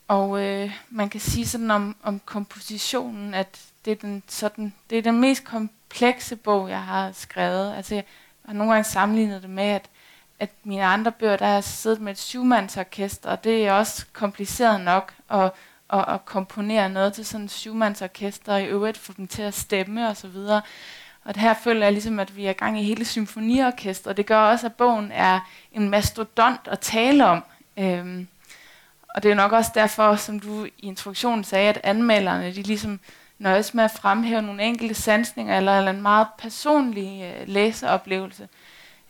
[0.08, 4.98] og øh, man kan sige sådan om, om kompositionen, at det er, den, sådan, det
[4.98, 7.76] er den mest komplekse bog, jeg har skrevet.
[7.76, 8.04] Altså, jeg
[8.50, 9.90] har nogle gange sammenlignet det med, at,
[10.40, 14.06] at mine andre bøger, der har jeg siddet med et syvmandsorkester, og det er også
[14.14, 15.52] kompliceret nok at,
[15.94, 19.54] at, at komponere noget til sådan et syvmandsorkester, og i øvrigt få dem til at
[19.54, 20.62] stemme og så videre.
[21.24, 24.26] Og det her føler jeg ligesom, at vi er gang i hele symfoniorkester, og Det
[24.26, 25.40] gør også, at bogen er
[25.72, 27.44] en mastodont at tale om.
[27.78, 28.28] Øhm,
[29.16, 33.00] og det er nok også derfor, som du i introduktionen sagde, at anmelderne de ligesom
[33.40, 38.48] nøjes med at fremhæve nogle enkelte sansninger eller, eller en meget personlig øh, læseoplevelse.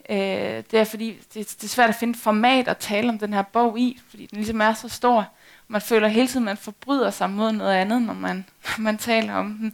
[0.09, 3.33] Øh, det er fordi, det, det er svært at finde format at tale om den
[3.33, 5.27] her bog i, fordi den ligesom er så stor.
[5.67, 8.45] Man føler hele tiden, at man forbryder sig mod noget andet, når man,
[8.77, 9.73] når man taler om den.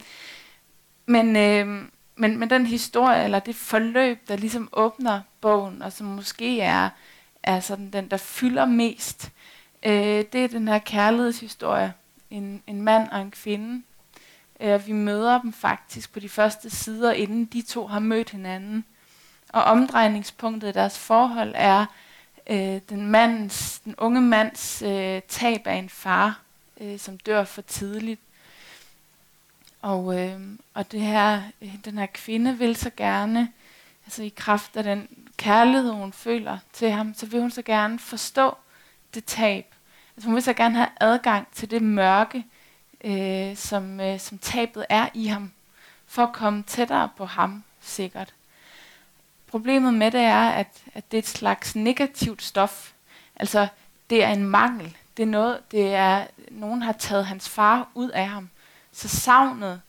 [1.06, 1.82] Men, øh,
[2.16, 6.88] men, men den historie, eller det forløb, der ligesom åbner bogen, og som måske er,
[7.42, 9.30] er sådan den, der fylder mest,
[9.82, 11.92] øh, det er den her kærlighedshistorie.
[12.30, 13.82] En, en mand og en kvinde.
[14.60, 18.84] Øh, vi møder dem faktisk på de første sider, inden de to har mødt hinanden.
[19.48, 21.86] Og omdrejningspunktet i deres forhold er
[22.46, 26.40] øh, den, mands, den unge mands øh, tab af en far,
[26.80, 28.20] øh, som dør for tidligt.
[29.82, 30.40] Og, øh,
[30.74, 33.52] og det her, øh, den her kvinde vil så gerne,
[34.06, 37.98] altså i kraft af den kærlighed, hun føler til ham, så vil hun så gerne
[37.98, 38.56] forstå
[39.14, 39.74] det tab.
[40.16, 42.44] Altså hun vil så gerne have adgang til det mørke,
[43.04, 45.52] øh, som, øh, som tabet er i ham,
[46.06, 48.34] for at komme tættere på ham sikkert.
[49.46, 52.92] Problemet med det er, at, at det er et slags negativt stof.
[53.36, 53.68] Altså,
[54.10, 54.96] det er en mangel.
[55.16, 58.50] Det er noget, det er, nogen har taget hans far ud af ham.
[58.92, 59.80] Så savnet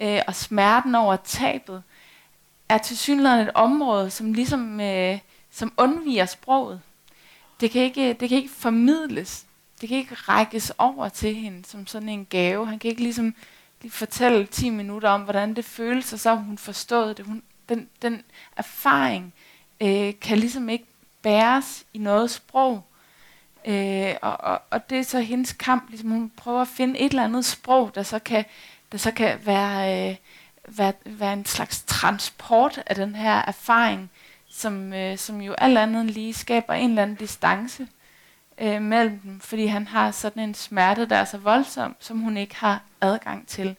[0.00, 1.82] øh, og smerten over tabet
[2.68, 5.18] er til synligheden et område, som ligesom øh,
[5.50, 6.80] som undviger sproget.
[7.60, 9.46] Det kan, ikke, det kan ikke formidles.
[9.80, 12.66] Det kan ikke rækkes over til hende som sådan en gave.
[12.66, 13.34] Han kan ikke ligesom
[13.82, 17.26] lige fortælle 10 minutter om, hvordan det føles, og så har hun forstået det.
[17.26, 18.22] Hun, den, den
[18.56, 19.34] erfaring
[19.80, 20.86] øh, kan ligesom ikke
[21.22, 22.84] bæres i noget sprog.
[23.66, 27.10] Øh, og, og, og det er så hendes kamp, ligesom hun prøver at finde et
[27.10, 28.44] eller andet sprog, der så kan,
[28.92, 30.16] der så kan være, øh,
[30.68, 34.10] være, være en slags transport af den her erfaring,
[34.50, 37.88] som, øh, som jo alt andet lige skaber en eller anden distance
[38.60, 42.36] øh, mellem dem, fordi han har sådan en smerte, der er så voldsom, som hun
[42.36, 43.76] ikke har adgang til.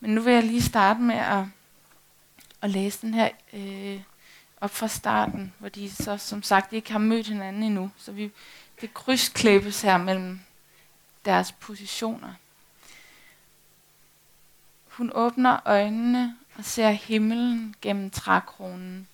[0.00, 1.44] Men nu vil jeg lige starte med at,
[2.62, 4.00] at læse den her øh,
[4.60, 7.90] op fra starten, hvor de så som sagt ikke har mødt hinanden endnu.
[7.96, 8.30] Så vi,
[8.80, 10.40] det krydsklæbes her mellem
[11.24, 12.32] deres positioner.
[14.88, 19.08] Hun åbner øjnene og ser himlen gennem trækronen.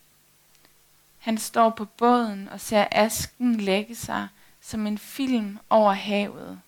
[1.19, 4.29] Han står på båden og ser asken lægge sig
[4.65, 6.61] som en film over havet.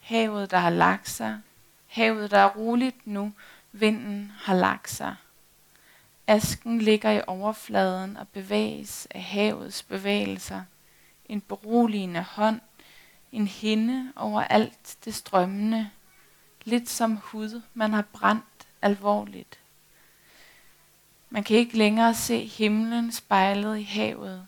[0.00, 1.40] Havet, der har lagt sig.
[1.86, 3.32] Havet, der er roligt nu.
[3.72, 5.16] Vinden har lagt sig.
[6.26, 10.62] Asken ligger i overfladen og bevæges af havets bevægelser.
[11.26, 12.60] En beroligende hånd.
[13.32, 15.90] En hinde over alt det strømmende.
[16.64, 19.58] Lidt som hud, man har brændt alvorligt.
[21.30, 24.46] Man kan ikke længere se himlen spejlet i havet.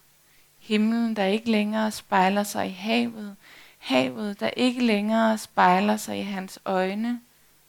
[0.64, 3.36] Himlen, der ikke længere spejler sig i havet.
[3.78, 7.20] Havet, der ikke længere spejler sig i hans øjne.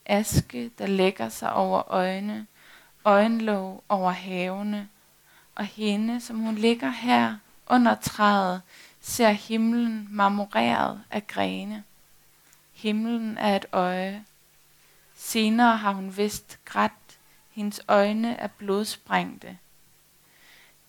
[0.05, 2.47] Aske, der lægger sig over øjne.
[3.05, 4.89] Øjenlåg over havene.
[5.55, 7.36] Og hende, som hun ligger her
[7.67, 8.62] under træet,
[9.01, 11.84] ser himlen marmoreret af grene.
[12.73, 14.25] Himlen er et øje.
[15.15, 17.17] Senere har hun vist grædt.
[17.51, 19.58] Hendes øjne er blodsprængte.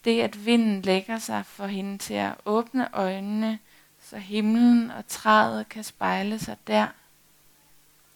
[0.07, 3.59] Det, at vinden lægger sig får hende til at åbne øjnene,
[4.03, 6.87] så himlen og træet kan spejle sig der.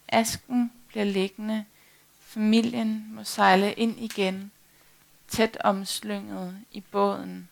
[0.09, 1.65] Asken bliver liggende.
[2.21, 4.51] Familien må sejle ind igen,
[5.29, 7.49] tæt omslynget i båden,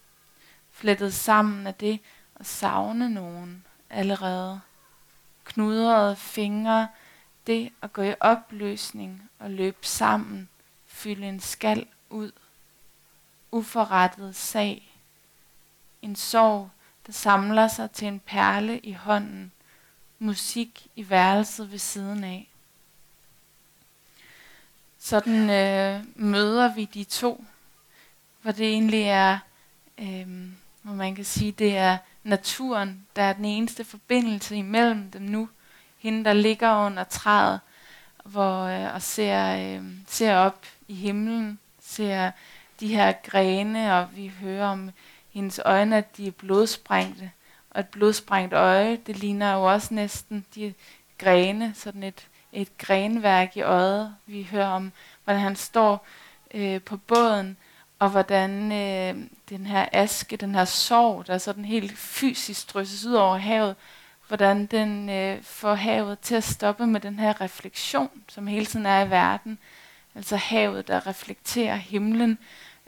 [0.70, 2.00] flettet sammen af det
[2.36, 4.60] at savne nogen allerede.
[5.44, 6.88] Knudrede fingre,
[7.46, 10.48] det at gå i opløsning og løbe sammen,
[10.86, 12.32] fylde en skal ud
[13.52, 14.94] uforrettet sag.
[16.02, 16.70] En sorg,
[17.06, 19.52] der samler sig til en perle i hånden.
[20.18, 22.48] Musik i værelset ved siden af.
[24.98, 27.44] Sådan øh, møder vi de to,
[28.42, 29.38] hvor det egentlig er,
[29.98, 30.26] øh,
[30.82, 35.48] hvor man kan sige, det er naturen, der er den eneste forbindelse imellem dem nu.
[35.98, 37.60] Hende, der ligger under træet
[38.28, 42.30] hvor, øh, og ser, øh, ser op i himlen, ser
[42.80, 44.90] de her grene, og vi hører om
[45.30, 47.30] hendes øjne, at de er blodsprængte.
[47.70, 50.74] Og et blodsprængt øje, det ligner jo også næsten de
[51.18, 54.14] grene, sådan et, et grenværk i øjet.
[54.26, 54.92] Vi hører om,
[55.24, 56.06] hvordan han står
[56.54, 57.56] øh, på båden,
[57.98, 63.14] og hvordan øh, den her aske, den her sorg, der sådan helt fysisk drysses ud
[63.14, 63.76] over havet,
[64.28, 68.86] hvordan den øh, får havet til at stoppe med den her refleksion, som hele tiden
[68.86, 69.58] er i verden.
[70.14, 72.38] Altså havet, der reflekterer himlen,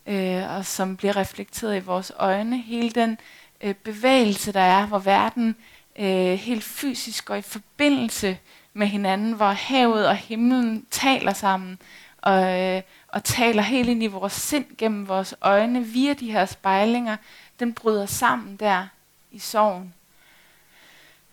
[0.06, 2.58] øh, og som bliver reflekteret i vores øjne.
[2.58, 3.18] Hele den
[3.60, 5.56] øh, bevægelse, der er, hvor verden
[5.98, 8.38] øh, helt fysisk går i forbindelse
[8.72, 11.78] med hinanden, hvor havet og himlen taler sammen,
[12.18, 16.46] og, øh, og taler helt ind i vores sind gennem vores øjne via de her
[16.46, 17.16] spejlinger,
[17.60, 18.86] den bryder sammen der
[19.30, 19.94] i sorgen.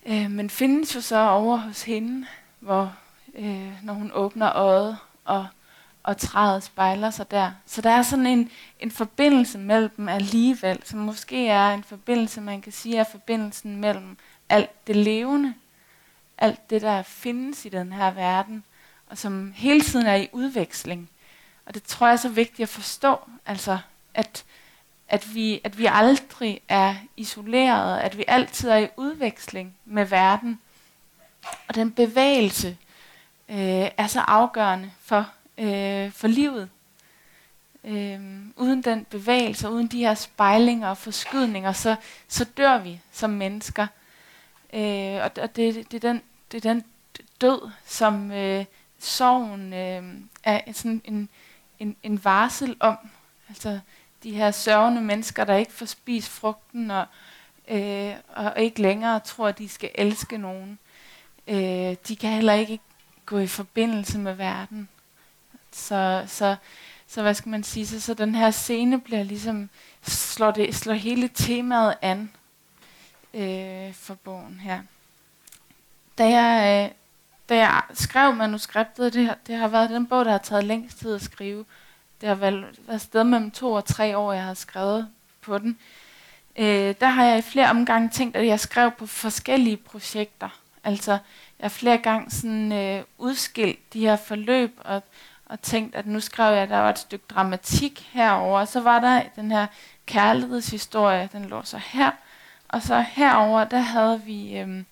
[0.06, 2.28] Øh, men findes jo så over hos hende,
[2.60, 2.96] hvor
[3.36, 5.48] øh, når hun åbner øjet, og,
[6.08, 7.52] og træet spejler sig der.
[7.66, 12.42] Så der er sådan en, en forbindelse mellem dem alligevel, som måske er en forbindelse,
[12.42, 14.18] man kan sige, er forbindelsen mellem
[14.50, 15.54] alt det levende,
[16.38, 18.64] alt det, der findes i den her verden,
[19.10, 21.10] og som hele tiden er i udveksling.
[21.66, 23.80] Og det tror jeg er så vigtigt at forstå, altså
[24.14, 24.46] at
[25.10, 30.60] at vi, at vi aldrig er isoleret, at vi altid er i udveksling med verden.
[31.68, 32.78] Og den bevægelse
[33.50, 35.26] øh, er så afgørende for,
[35.58, 36.70] øh, for livet.
[37.84, 38.20] Øh,
[38.56, 41.96] uden den bevægelse, uden de her spejlinger og forskydninger, så,
[42.28, 43.88] så dør vi som mennesker.
[44.74, 46.84] Øh, og og det, det, er den, det er den
[47.42, 48.66] død, som øh,
[49.00, 50.04] sorgen øh,
[50.44, 51.30] er sådan en,
[51.80, 52.98] en, en varsel om.
[53.50, 53.80] Altså,
[54.24, 57.06] de her sørgende mennesker, der ikke får spist frugten og,
[57.68, 60.80] øh, og ikke længere tror, at de skal elske nogen.
[61.48, 62.80] Øh, de kan heller ikke
[63.26, 64.90] gå i forbindelse med verden.
[65.72, 66.56] Så, så,
[67.08, 69.70] så hvad skal man sige, så, så den her scene bliver ligesom,
[70.04, 72.32] slår, det, slår hele temaet an
[73.34, 74.82] øh, for bogen her.
[76.18, 76.96] Da jeg, øh,
[77.50, 81.00] da jeg skrev manuskriptet, det, har, det har været den bog, der har taget længst
[81.00, 81.66] tid at skrive,
[82.22, 85.08] det har været et sted mellem to og tre år, jeg har skrevet
[85.42, 85.78] på den.
[86.58, 90.50] Øh, der har jeg i flere omgange tænkt, at jeg skrev på forskellige projekter.
[90.84, 91.12] Altså,
[91.60, 95.04] jeg har flere gange sådan, øh, udskilt de her forløb og,
[95.50, 98.66] og tænkt, at nu skrev jeg, at der var et stykke dramatik herover.
[98.66, 99.68] Så var der den her
[100.06, 102.12] kærlighedshistorie, den lå så her.
[102.68, 104.86] Og så herover der havde vi, øhm,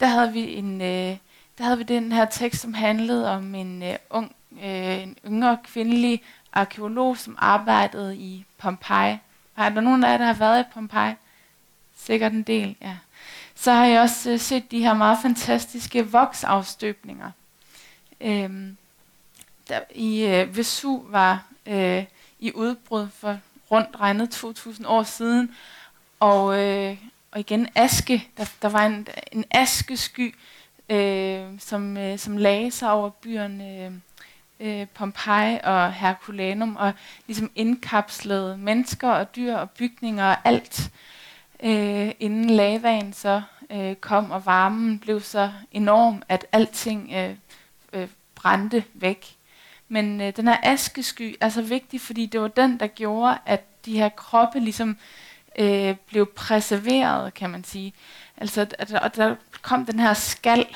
[0.00, 1.16] der havde vi en, øh,
[1.58, 5.58] der havde vi den her tekst, som handlede om en øh, ung, øh, en yngre
[5.64, 9.18] kvindelig arkeolog, som arbejdede i Pompeji.
[9.54, 11.14] Har der nogen af jer, der har været i Pompeji?
[11.96, 12.96] Sikkert en del, ja.
[13.54, 17.30] Så har jeg også øh, set de her meget fantastiske voksafstøbninger.
[18.20, 18.76] Øhm,
[19.68, 22.04] der i øh, Vesu var øh,
[22.38, 23.38] i udbrud for
[23.70, 25.54] rundt regnet 2000 år siden,
[26.20, 26.96] og, øh,
[27.30, 30.34] og igen aske, der, der var en, en askesky,
[30.88, 33.92] øh, som, øh, som lagde sig over byerne øh,
[34.60, 36.92] øh, Pompeji og Herculanum, og
[37.26, 40.90] ligesom indkapslede mennesker og dyr og bygninger og alt,
[41.62, 47.36] øh, inden lavaen så øh, kom, og varmen blev så enorm, at alting øh,
[47.92, 49.37] øh, brændte væk.
[49.88, 53.84] Men øh, den her askesky er så vigtig, fordi det var den, der gjorde, at
[53.84, 54.96] de her kroppe ligesom
[55.58, 57.92] øh, blev preserveret, kan man sige.
[58.36, 60.66] Altså, at, at der kom den her skal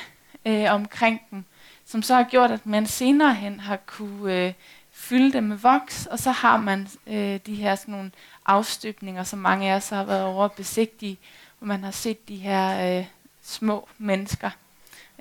[0.46, 1.44] øh, omkring dem,
[1.84, 4.52] som så har gjort, at man senere hen har kunne øh,
[4.92, 8.10] fylde dem med voks, og så har man øh, de her sådan nogle
[8.46, 11.18] afstøbninger, som mange af os har været over besigtige,
[11.58, 13.06] hvor man har set de her øh,
[13.42, 14.50] små mennesker.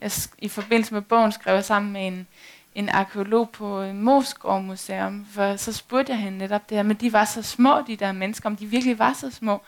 [0.02, 2.28] Jeg, I forbindelse med bogen skrev jeg sammen med en,
[2.76, 6.97] en arkeolog på øh, Moskov Museum, for så spurgte jeg hende netop det her, men
[6.97, 9.61] de var så små, de der mennesker, om de virkelig var så små.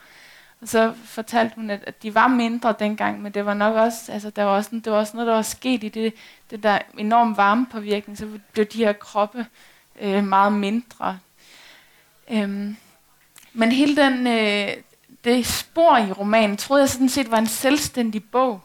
[0.60, 4.12] Og så fortalte hun, at, at de var mindre dengang, men det var nok også,
[4.12, 6.14] altså der var også, det var også noget, der var sket i det,
[6.50, 9.46] det der enorm varmepåvirkning, så blev de her kroppe
[10.00, 11.18] øh, meget mindre.
[12.30, 12.76] Øhm,
[13.52, 14.76] men hele den, øh,
[15.24, 18.60] det spor i romanen, troede jeg sådan set var en selvstændig bog,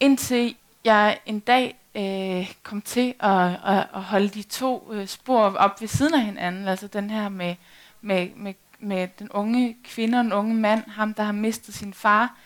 [0.00, 5.56] indtil jeg en dag øh, kom til at, at, at holde de to øh, spor
[5.56, 7.54] op ved siden af hinanden, altså den her med
[8.02, 11.94] med, med, med den unge kvinde og den unge mand, ham der har mistet sin
[11.94, 12.36] far.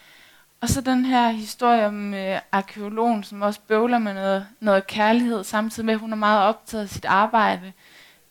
[0.61, 5.45] Og så den her historie om øh, arkeologen, som også bøvler med noget, noget kærlighed,
[5.45, 7.73] samtidig med, at hun er meget optaget af sit arbejde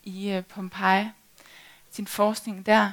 [0.04, 1.08] i øh, Pompeji,
[1.90, 2.90] sin forskning der.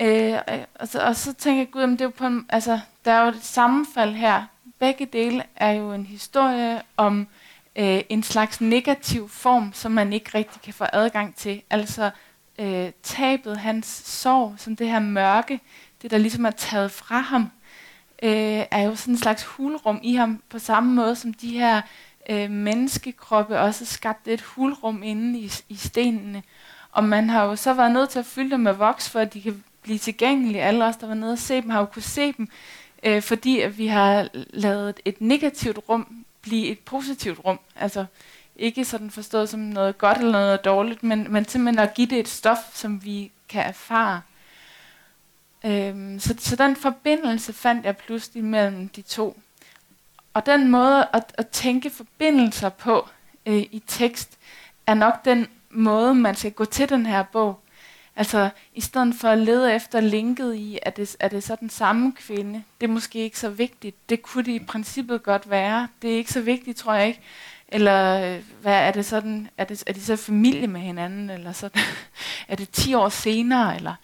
[0.00, 0.38] Øh,
[0.74, 3.22] og, så, og så tænker jeg, gud, det er jo på en, altså, der er
[3.22, 4.44] jo et sammenfald her.
[4.80, 7.28] Begge dele er jo en historie om
[7.76, 11.62] øh, en slags negativ form, som man ikke rigtig kan få adgang til.
[11.70, 12.10] Altså
[12.58, 15.60] øh, tabet, hans sorg, som det her mørke,
[16.02, 17.42] det der ligesom er taget fra ham,
[18.22, 21.80] øh, er jo sådan en slags hulrum i ham, på samme måde som de her
[22.30, 26.42] øh, menneskekroppe også skabt et hulrum inde i, i stenene.
[26.92, 29.34] Og man har jo så været nødt til at fylde dem med voks, for at
[29.34, 30.62] de kan blive tilgængelige.
[30.62, 32.48] Alle os, der var nede og se dem, har jo kunne se dem,
[33.02, 37.60] øh, fordi at vi har lavet et negativt rum blive et positivt rum.
[37.76, 38.04] Altså
[38.56, 42.18] ikke sådan forstået som noget godt eller noget dårligt, men, men simpelthen at give det
[42.18, 44.20] et stof, som vi kan erfare.
[45.64, 49.40] Øhm, så, så den forbindelse fandt jeg pludselig mellem de to.
[50.34, 53.08] Og den måde at, at tænke forbindelser på
[53.46, 54.38] øh, i tekst,
[54.86, 57.60] er nok den måde, man skal gå til den her bog.
[58.20, 61.70] Altså, i stedet for at lede efter linket i, at det, er det så den
[61.70, 64.08] samme kvinde, det er måske ikke så vigtigt.
[64.08, 65.88] Det kunne det i princippet godt være.
[66.02, 67.20] Det er ikke så vigtigt, tror jeg ikke.
[67.68, 71.52] Eller øh, hvad er det sådan, er, det, er de så familie med hinanden, eller
[71.52, 71.82] sådan,
[72.48, 73.94] er det 10 år senere, eller,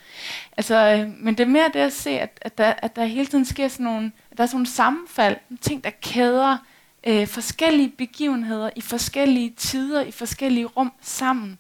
[0.57, 3.27] altså, øh, men det er mere det at se, at, at, der, at der hele
[3.27, 6.59] tiden sker sådan nogle, at der er sådan nogle sammenfald, ting, der kæder
[7.07, 11.59] øh, forskellige begivenheder i forskellige tider, i forskellige rum sammen.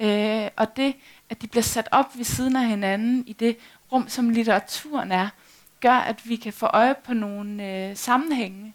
[0.00, 0.94] Øh, og det,
[1.30, 3.56] at de bliver sat op ved siden af hinanden i det
[3.92, 5.28] rum, som litteraturen er,
[5.80, 8.74] gør, at vi kan få øje på nogle øh, sammenhænge.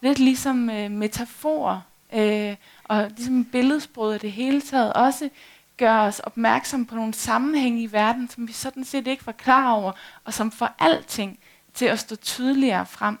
[0.00, 1.80] Lidt ligesom øh, metaforer
[2.14, 5.28] øh, og ligesom billedsprog af det hele taget også
[5.76, 9.72] gør os opmærksom på nogle sammenhænge i verden, som vi sådan set ikke var klar
[9.72, 9.92] over,
[10.24, 11.38] og som får alting
[11.74, 13.18] til at stå tydeligere frem.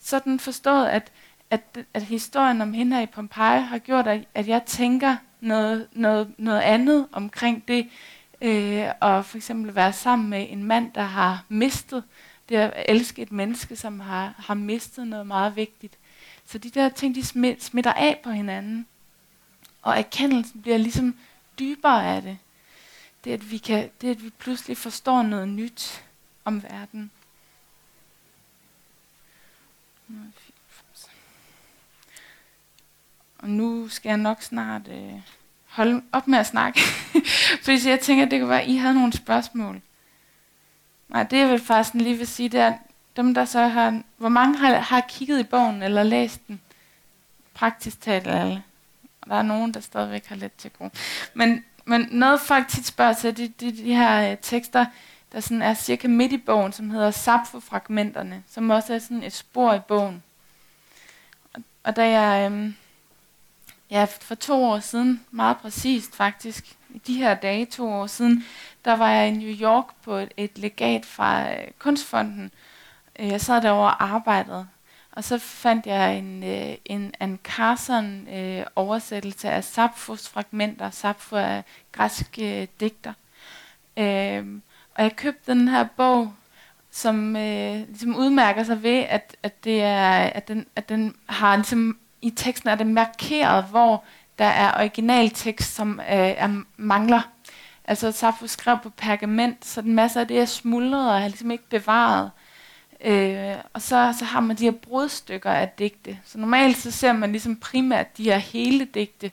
[0.00, 1.12] Sådan forstået, at,
[1.50, 5.88] at, at historien om hende her i Pompeji har gjort, at, at jeg tænker noget,
[5.92, 7.88] noget, noget andet omkring det,
[8.40, 12.04] øh, og for eksempel være sammen med en mand, der har mistet,
[12.48, 15.98] det at elske et menneske, som har, har mistet noget meget vigtigt.
[16.46, 17.24] Så de der ting, de
[17.60, 18.86] smitter af på hinanden,
[19.82, 21.16] og erkendelsen bliver ligesom
[21.58, 22.38] dybere af det.
[23.24, 26.04] Det at vi, kan, det, at vi pludselig forstår noget nyt
[26.44, 27.10] om verden.
[33.38, 35.20] Og nu skal jeg nok snart øh,
[35.68, 36.80] holde op med at snakke.
[37.64, 39.80] Fordi jeg tænker, at det kan være, at I havde nogle spørgsmål.
[41.08, 42.74] Nej, det jeg vil faktisk lige vil sige, det er,
[43.16, 46.60] dem der så har, hvor mange har, har kigget i bogen eller læst den?
[47.54, 48.62] Praktisk talt alle.
[49.20, 50.90] Og der er nogen, der stadigvæk har lidt til gode.
[51.34, 54.86] Men, men noget folk tit spørger til, det, det de her øh, tekster,
[55.32, 59.32] der sådan er cirka midt i bogen, som hedder Sapfo-fragmenterne, som også er sådan et
[59.32, 60.22] spor i bogen.
[61.54, 62.72] Og, og da jeg, Øh,
[63.90, 68.44] ja, for to år siden, meget præcist faktisk, i de her dage, to år siden,
[68.84, 72.50] der var jeg i New York på et, et legat fra øh, Kunstfonden.
[73.18, 74.68] Øh, jeg sad derovre og arbejdede,
[75.12, 80.90] og så fandt jeg en, øh, en en Carson øh, oversættelse af Sapphos fragmenter.
[80.90, 81.62] Sapfo er
[81.92, 83.12] græsk øh, digter.
[83.96, 84.60] Øh,
[84.94, 86.32] og jeg købte den her bog,
[86.90, 91.56] som øh, ligesom udmærker sig ved, at, at, det er, at, den, at den har
[91.56, 94.04] ligesom, i teksten er det markeret, hvor
[94.38, 97.20] der er originaltekst, som øh, er, mangler.
[97.84, 101.50] Altså Sappho skrev på pergament, så den masse af det er smuldret og er ligesom
[101.50, 102.30] ikke bevaret.
[103.04, 106.18] Øh, og så, så har man de her brudstykker af digte.
[106.24, 109.30] Så normalt så ser man ligesom primært de her hele digte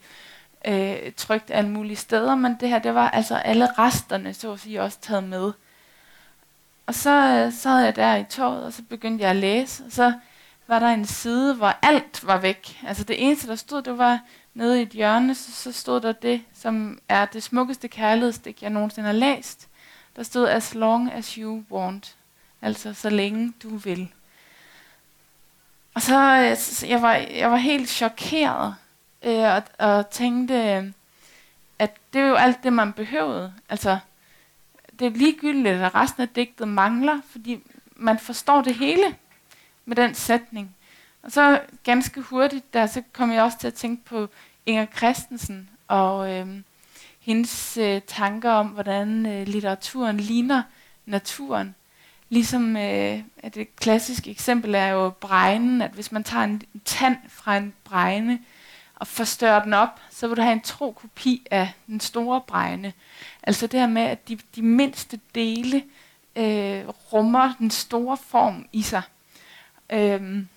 [0.66, 4.60] øh, trygt alle mulige steder, men det her, det var altså alle resterne, så at
[4.60, 5.52] sige, også taget med.
[6.86, 9.92] Og så øh, sad jeg der i toget, og så begyndte jeg at læse, og
[9.92, 10.12] så
[10.66, 12.80] var der en side, hvor alt var væk.
[12.86, 14.20] Altså det eneste, der stod, det var
[14.54, 18.70] nede i et hjørne, så, så stod der det, som er det smukkeste kærlighedsdigt, jeg
[18.70, 19.68] nogensinde har læst.
[20.16, 22.16] Der stod, as long as you want.
[22.62, 24.08] Altså, så længe du vil.
[25.94, 26.14] Og så,
[26.84, 28.74] øh, jeg var, jeg var helt chokeret,
[29.22, 30.92] øh, og, og tænkte, øh,
[31.78, 33.54] at det er jo alt det, man behøvede.
[33.68, 33.98] Altså,
[34.98, 37.62] det er ligegyldigt, at resten af digtet mangler, fordi
[37.96, 39.16] man forstår det hele
[39.86, 40.76] med den sætning.
[41.22, 44.28] Og så ganske hurtigt, der så kom jeg også til at tænke på
[44.66, 46.46] Inger Christensen og øh,
[47.20, 50.62] hendes øh, tanker om, hvordan øh, litteraturen ligner
[51.06, 51.74] naturen.
[52.28, 57.16] Ligesom øh, at det klassiske eksempel er jo bregnen, at hvis man tager en tand
[57.28, 58.38] fra en bregne
[58.96, 62.92] og forstørrer den op, så vil du have en tro kopi af den store bregne.
[63.42, 65.82] Altså det her med, at de, de mindste dele
[66.36, 69.02] øh, rummer den store form i sig.
[69.92, 70.48] Øhm,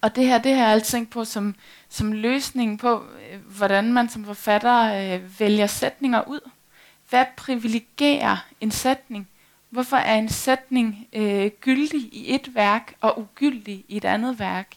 [0.00, 1.54] og det her, det har jeg altid tænkt på som,
[1.88, 6.40] som løsning på, øh, hvordan man som forfatter øh, vælger sætninger ud.
[7.10, 9.28] Hvad privilegerer en sætning?
[9.70, 14.68] Hvorfor er en sætning øh, gyldig i et værk og ugyldig i et andet værk?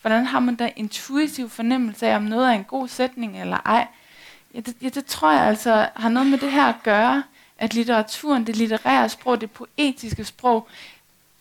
[0.00, 3.86] Hvordan har man da intuitiv fornemmelse af, om noget er en god sætning eller ej?
[4.54, 7.22] Ja, det, ja, det tror jeg altså har noget med det her at gøre,
[7.58, 10.68] at litteraturen, det litterære sprog, det poetiske sprog,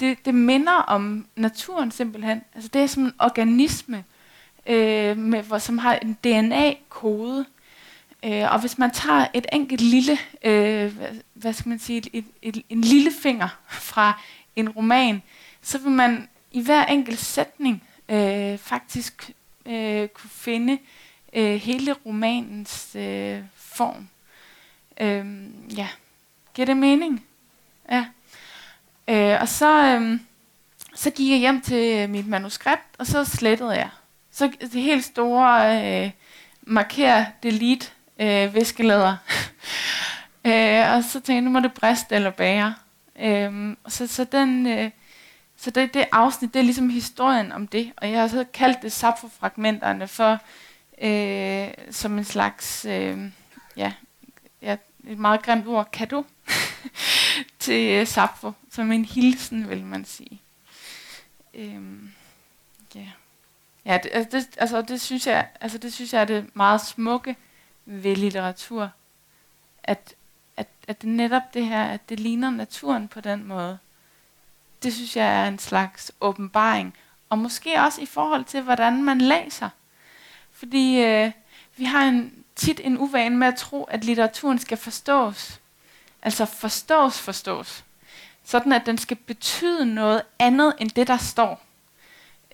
[0.02, 2.42] det, det minder om naturen simpelthen.
[2.56, 4.04] Altså det er som en organisme,
[4.68, 7.46] øh, med, hvor, som har en DNA-kode.
[8.24, 12.08] Øh, og hvis man tager et enkelt lille, øh, hvad, hvad skal man sige, et,
[12.14, 14.22] et, et, en lille finger fra
[14.56, 15.22] en roman,
[15.62, 19.32] så vil man i hver enkelt sætning øh, faktisk
[19.66, 20.78] øh, kunne finde
[21.34, 24.08] øh, hele romanens øh, form.
[25.02, 25.26] Øh,
[25.78, 25.88] ja,
[26.54, 27.26] giver det mening?
[27.92, 28.06] Ja.
[29.08, 30.20] Øh, og så, øh,
[30.96, 33.90] så gik jeg hjem til mit manuskript, og så slettede jeg.
[34.32, 36.12] Så det helt store øh,
[36.62, 37.88] marker delete
[38.20, 39.16] øh, viskelæder.
[40.48, 42.76] øh, og så tænkte jeg, nu må det briste eller bære.
[43.20, 44.68] Øh, så, så den...
[44.68, 44.92] Øh,
[45.58, 48.82] så det, det afsnit, det er ligesom historien om det, og jeg har så kaldt
[48.82, 50.40] det Sappho-fragmenterne for
[51.02, 53.18] øh, som en slags, øh,
[53.78, 53.94] ja,
[54.62, 54.78] ja,
[55.08, 56.26] et meget grimt ord, kado
[57.60, 60.42] til øh, Sappho, som en hilsen, vil man sige.
[61.54, 62.12] Øhm,
[62.98, 63.08] yeah.
[63.86, 66.82] Ja, det, altså, det, altså, det synes jeg, altså det synes jeg er det meget
[66.82, 67.36] smukke
[67.86, 68.92] ved litteratur,
[69.84, 70.14] at,
[70.58, 73.78] at, at det netop det her, at det ligner naturen på den måde
[74.84, 76.94] det synes jeg er en slags åbenbaring.
[77.30, 79.70] Og måske også i forhold til, hvordan man læser.
[80.52, 81.32] Fordi øh,
[81.78, 85.60] vi har en, tit en uvane med at tro, at litteraturen skal forstås.
[86.22, 87.84] Altså forstås, forstås.
[88.44, 91.62] Sådan at den skal betyde noget andet end det, der står.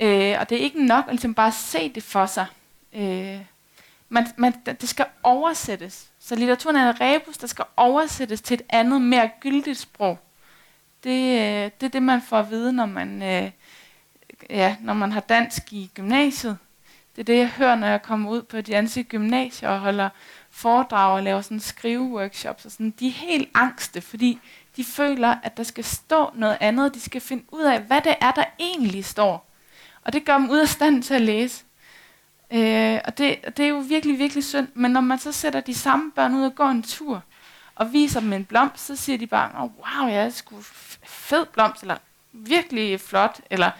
[0.01, 2.45] Øh, og det er ikke nok at ligesom bare se det for sig.
[2.93, 3.41] Øh,
[4.09, 6.07] man, man, det skal oversættes.
[6.19, 10.19] Så litteraturen er en rebus, der skal oversættes til et andet, mere gyldigt sprog.
[11.03, 13.51] Det, øh, det er det, man får at vide, når man, øh,
[14.49, 16.57] ja, når man har dansk i gymnasiet.
[17.15, 20.09] Det er det, jeg hører, når jeg kommer ud på de danske gymnasier og holder
[20.57, 22.65] foredrag og laver sådan skriveworkshops.
[22.65, 22.93] Og sådan.
[22.99, 24.39] De er helt angste, fordi
[24.77, 26.93] de føler, at der skal stå noget andet.
[26.93, 29.51] De skal finde ud af, hvad det er, der egentlig står.
[30.03, 31.63] Og det gør dem ud af stand til at læse.
[32.51, 34.67] Øh, og det, det er jo virkelig, virkelig synd.
[34.73, 37.23] Men når man så sætter de samme børn ud og går en tur,
[37.75, 40.55] og viser dem en blomst, så siger de bare, oh, wow, jeg er sgu
[41.03, 41.97] fed blomst, eller
[42.31, 43.71] virkelig flot, eller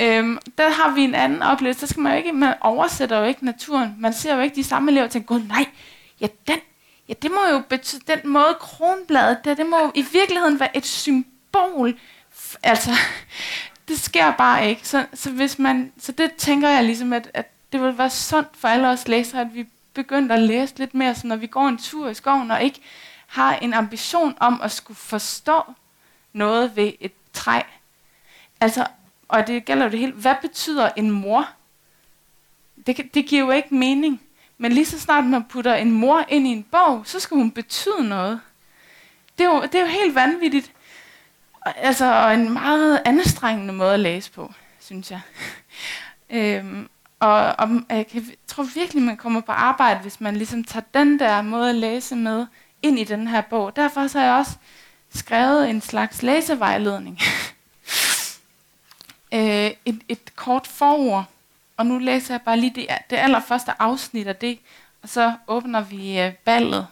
[0.00, 3.24] øhm, der har vi en anden oplevelse, der skal man jo ikke, man oversætter jo
[3.24, 5.66] ikke naturen, man ser jo ikke de samme elever og tænker, gud nej,
[6.22, 6.58] ja den,
[7.08, 10.76] ja det må jo betyde, den måde kronbladet, det, det må jo i virkeligheden være
[10.76, 11.98] et symbol,
[12.62, 12.90] altså,
[13.88, 17.50] det sker bare ikke, så, så, hvis man, så det tænker jeg ligesom, at, at
[17.72, 21.14] det vil være sundt for alle os læsere, at vi begyndte at læse lidt mere,
[21.14, 22.80] så når vi går en tur i skoven, og ikke
[23.26, 25.62] har en ambition om at skulle forstå
[26.32, 27.60] noget ved et træ.
[28.60, 28.86] Altså,
[29.28, 30.12] og det gælder jo det hele.
[30.12, 31.48] Hvad betyder en mor?
[32.86, 34.22] Det, det giver jo ikke mening.
[34.62, 37.50] Men lige så snart man putter en mor ind i en bog, så skal hun
[37.50, 38.40] betyde noget.
[39.38, 40.72] Det er jo, det er jo helt vanvittigt.
[41.66, 45.20] Altså, og en meget anstrengende måde at læse på, synes jeg.
[46.30, 46.88] øhm,
[47.20, 48.06] og, og jeg
[48.46, 52.16] tror virkelig, man kommer på arbejde, hvis man ligesom tager den der måde at læse
[52.16, 52.46] med
[52.82, 53.76] ind i den her bog.
[53.76, 54.52] Derfor så har jeg også
[55.14, 57.20] skrevet en slags læsevejledning.
[59.34, 61.24] øh, et, et kort forord.
[61.76, 64.58] Og nu læser jeg bare lige det, det allerførste afsnit af det,
[65.02, 66.86] og så åbner vi øh, ballet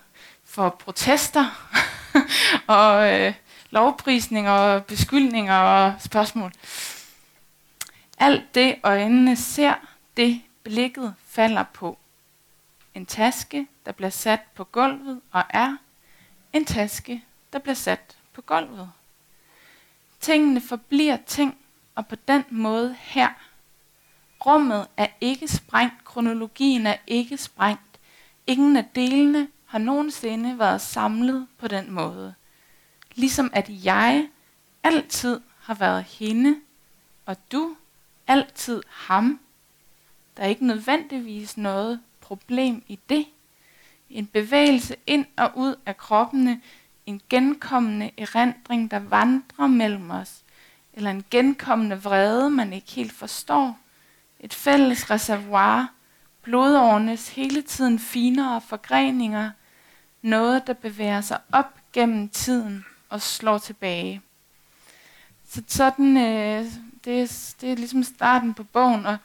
[0.44, 1.70] for protester
[2.66, 3.34] og øh,
[3.70, 6.52] lovprisninger og beskyldninger og spørgsmål.
[8.18, 9.74] Alt det øjnene ser,
[10.16, 11.98] det blikket falder på.
[12.94, 15.76] En taske, der bliver sat på gulvet og er
[16.52, 18.90] en taske, der bliver sat på gulvet.
[20.20, 21.56] Tingene forbliver ting,
[21.94, 23.28] og på den måde her.
[24.46, 28.00] Rummet er ikke sprængt, kronologien er ikke sprængt.
[28.46, 32.34] Ingen af delene har nogensinde været samlet på den måde.
[33.14, 34.28] Ligesom at jeg
[34.82, 36.56] altid har været hende,
[37.26, 37.76] og du
[38.26, 39.40] altid ham.
[40.36, 43.26] Der er ikke nødvendigvis noget problem i det.
[44.10, 46.60] En bevægelse ind og ud af kroppene,
[47.06, 50.42] en genkommende erindring, der vandrer mellem os,
[50.92, 53.78] eller en genkommende vrede, man ikke helt forstår,
[54.40, 55.92] et fælles reservoir,
[56.42, 59.50] blodårenes hele tiden finere forgreninger,
[60.22, 64.22] noget der bevæger sig op gennem tiden og slår tilbage.
[65.48, 66.64] Så sådan, øh,
[67.04, 69.16] det, er, det er ligesom starten på bogen, og,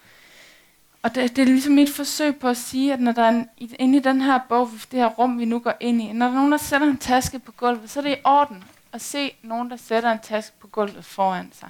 [1.01, 3.49] og det, det er ligesom et forsøg på at sige, at når der er en,
[3.57, 6.31] inde i den her bog, det her rum, vi nu går ind i, når der
[6.31, 8.63] er nogen, der sætter en taske på gulvet, så er det i orden
[8.93, 11.69] at se nogen, der sætter en taske på gulvet foran sig.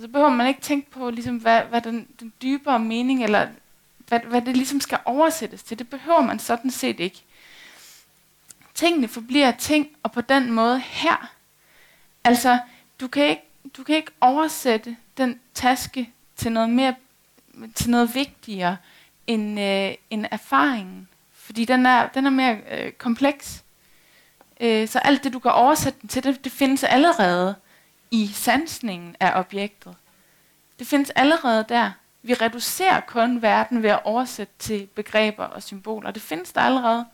[0.00, 3.48] Og så behøver man ikke tænke på, ligesom, hvad, hvad den, den dybere mening, eller
[4.08, 5.78] hvad, hvad det ligesom skal oversættes til.
[5.78, 7.22] Det behøver man sådan set ikke.
[8.74, 11.30] Tingene forbliver ting, og på den måde her.
[12.24, 12.58] Altså,
[13.00, 13.42] du kan ikke,
[13.76, 16.94] du kan ikke oversætte den taske til noget mere,
[17.74, 18.76] til noget vigtigere
[19.26, 21.08] end, øh, end erfaringen.
[21.32, 23.64] Fordi den er, den er mere øh, kompleks.
[24.60, 27.54] Øh, så alt det, du kan oversætte den til, det, det findes allerede
[28.10, 29.96] i sansningen af objektet.
[30.78, 31.90] Det findes allerede der.
[32.22, 36.10] Vi reducerer kun verden ved at oversætte til begreber og symboler.
[36.10, 37.06] Det findes der allerede.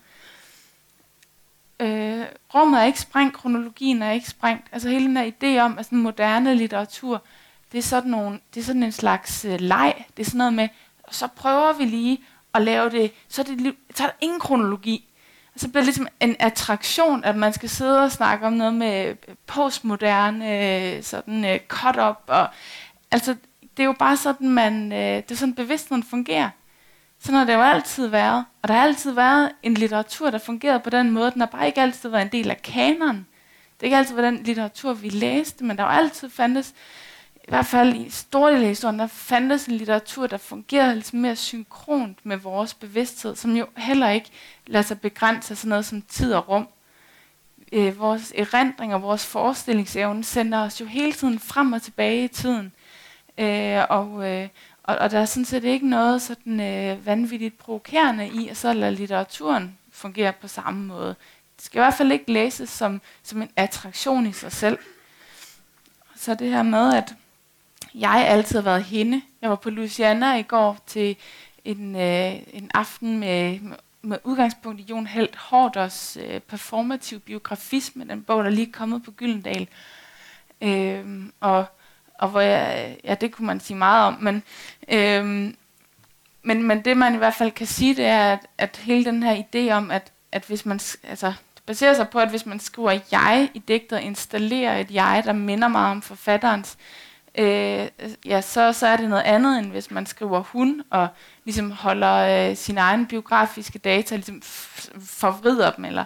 [1.81, 4.67] Øh, rummet er ikke sprængt, kronologien er ikke sprængt.
[4.73, 7.23] Altså hele den her idé om, at sådan moderne litteratur,
[7.73, 10.05] det er sådan, nogle, det er sådan en slags øh, leg.
[10.17, 10.69] Det er sådan noget med,
[11.11, 12.19] så prøver vi lige
[12.55, 15.06] at lave det, så er, det, så er der ingen kronologi.
[15.57, 19.15] Så bliver det ligesom en attraktion, at man skal sidde og snakke om noget med
[19.47, 22.23] postmoderne, sådan uh, cut-up.
[22.27, 22.49] Og,
[23.11, 23.37] altså,
[23.77, 26.51] det er jo bare sådan, man, uh, det er sådan bevidstheden fungerer.
[27.21, 28.45] Sådan har det jo altid været.
[28.63, 31.31] Og der har altid været en litteratur, der fungerede på den måde.
[31.31, 33.27] Den har bare ikke altid været en del af kanonen.
[33.75, 36.75] Det er ikke altid været den litteratur, vi læste, men der har altid fandtes
[37.47, 41.15] i hvert fald i store dele af historien, der fandtes en litteratur, der fungerede lidt
[41.15, 44.31] mere synkront med vores bevidsthed, som jo heller ikke
[44.67, 46.69] lader sig begrænse af sådan noget som tid og rum.
[47.73, 52.29] Øh, vores erindring og vores forestillingsevne sender os jo hele tiden frem og tilbage i
[52.29, 52.73] tiden.
[53.39, 54.49] Øh, og, øh,
[54.83, 58.73] og, og der er sådan set ikke noget sådan øh, vanvittigt provokerende i, at så
[58.73, 61.15] lader litteraturen fungere på samme måde.
[61.57, 64.79] Det skal i hvert fald ikke læses som, som en attraktion i sig selv.
[66.17, 67.15] Så det her med, at
[67.97, 69.23] jeg altid har været hende.
[69.43, 71.17] Jeg var på Louisiana i går til
[71.65, 73.59] en, øh, en aften med,
[74.03, 79.03] med udgangspunkt i Jon Helt Hårders øh, performativ biografisme, den bog, der lige er kommet
[79.03, 79.69] på Gyldendal.
[80.61, 81.05] Øh,
[81.41, 81.65] og,
[82.19, 84.43] og hvor jeg, ja, det kunne man sige meget om, men,
[84.89, 85.25] øh,
[86.43, 89.23] men, men det man i hvert fald kan sige, det er, at, at hele den
[89.23, 92.61] her idé om, at, at hvis man, altså, det baserer sig på, at hvis man
[92.61, 97.06] skriver jeg i digtet, installerer et jeg, der minder meget om forfatterens, øh,
[97.39, 97.89] øh,
[98.25, 101.09] ja, så, så er det noget andet, end hvis man skriver hun, og
[101.45, 104.43] ligesom holder øh, sine egne biografiske data, ligesom
[105.01, 106.05] forvrider dem, eller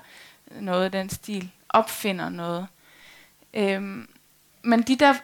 [0.60, 2.66] noget af den stil, opfinder noget.
[3.54, 3.82] Øh,
[4.62, 5.14] men de der,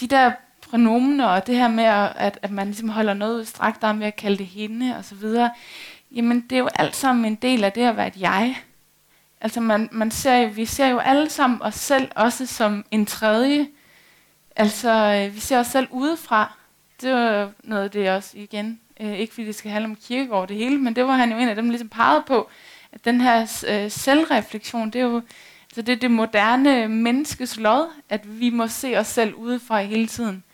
[0.00, 0.32] de der
[0.70, 1.84] pronomener, og det her med,
[2.16, 5.14] at, at man ligesom holder noget udstrakt arm ved at kalde det hende, og så
[5.14, 5.50] videre,
[6.10, 8.56] jamen det er jo alt sammen en del af det at være et jeg.
[9.40, 13.68] Altså man, man ser vi ser jo alle sammen os selv også som en tredje,
[14.56, 16.56] Altså, øh, vi ser os selv udefra.
[17.00, 18.80] Det var noget af det også igen.
[19.00, 21.38] Øh, ikke fordi det skal handle om kirkegård det hele, men det var han jo
[21.38, 22.50] en af dem, der ligesom pegede på,
[22.92, 25.22] at den her øh, selvreflektion, det er jo
[25.64, 30.06] altså det, er det moderne menneskes lod, at vi må se os selv udefra hele
[30.06, 30.44] tiden.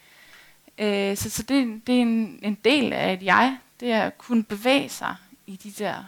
[0.78, 4.18] Øh, så så det, det er en, en del af et jeg, det er at
[4.18, 5.14] kunne bevæge sig
[5.46, 6.04] i de der,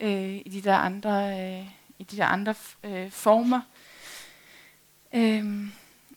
[0.00, 1.66] øh, i de der andre, øh,
[1.98, 2.54] i de der andre
[2.84, 3.60] øh, former.
[5.14, 5.44] Øh,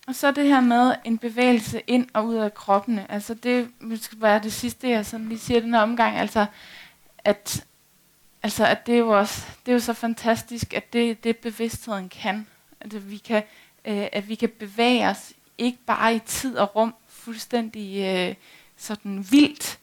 [0.07, 3.11] og så det her med en bevægelse ind og ud af kroppene.
[3.11, 3.69] Altså det
[4.01, 6.17] skal være det sidste, jeg sådan lige siger den her omgang.
[6.17, 6.45] Altså
[7.19, 7.65] at,
[8.43, 12.09] altså at det, er jo også, det er jo så fantastisk, at det, det bevidstheden
[12.09, 12.47] kan.
[12.81, 13.43] At vi kan,
[13.85, 18.35] øh, at vi kan bevæge os, ikke bare i tid og rum, fuldstændig øh,
[18.77, 19.79] sådan vildt.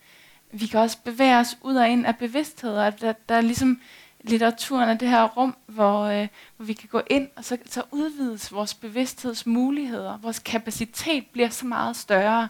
[0.53, 3.81] Vi kan også bevæge os ud og ind af bevidsthed, at der, der er ligesom
[4.25, 7.83] litteraturen er det her rum, hvor, øh, hvor vi kan gå ind, og så, så
[7.91, 10.18] udvides vores bevidsthedsmuligheder.
[10.18, 12.49] Vores kapacitet bliver så meget større.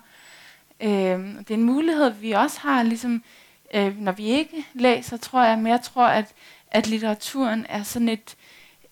[0.80, 0.88] Øh,
[1.38, 3.24] det er en mulighed, vi også har, ligesom,
[3.74, 6.32] øh, når vi ikke læser, tror jeg, men jeg tror, at,
[6.70, 8.36] at litteraturen er sådan et,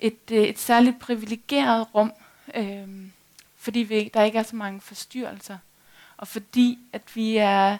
[0.01, 2.13] et, et, et særligt privilegeret rum,
[2.55, 2.89] øh,
[3.57, 5.59] fordi vi, der ikke er så mange forstyrrelser,
[6.17, 7.79] og fordi at vi er,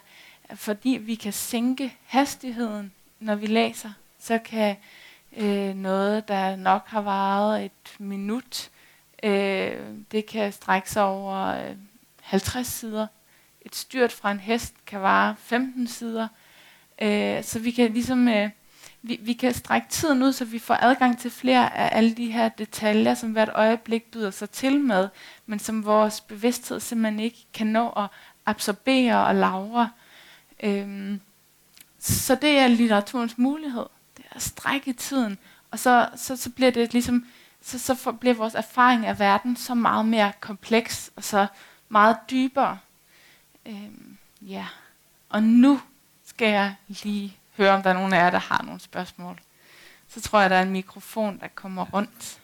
[0.55, 3.89] fordi vi kan sænke hastigheden, når vi læser
[4.19, 4.75] så kan
[5.37, 8.69] øh, noget, der nok har varet et minut,
[9.23, 9.77] øh,
[10.11, 11.75] det kan strække sig over øh,
[12.21, 13.07] 50 sider.
[13.61, 16.27] Et styrt fra en hest kan vare 15 sider.
[17.01, 18.27] Øh, så vi kan ligesom...
[18.27, 18.49] Øh,
[19.01, 22.31] vi, vi kan strække tiden ud, så vi får adgang til flere af alle de
[22.31, 25.09] her detaljer, som hvert øjeblik byder sig til med,
[25.45, 28.07] men som vores bevidsthed simpelthen ikke kan nå at
[28.45, 29.89] absorbere og lavre.
[30.63, 31.21] Øhm,
[31.99, 33.85] så det er litteraturens mulighed.
[34.31, 35.37] At strække tiden.
[35.71, 37.25] Og så, så, så bliver det ligesom,
[37.61, 41.47] så, så for, bliver vores erfaring af verden så meget mere kompleks, og så
[41.89, 42.79] meget dybere.
[43.65, 44.67] Øhm, ja.
[45.29, 45.81] Og nu
[46.25, 49.39] skal jeg lige høre, om der er nogen af jer, der har nogle spørgsmål.
[50.07, 52.39] Så tror jeg, der er en mikrofon, der kommer rundt.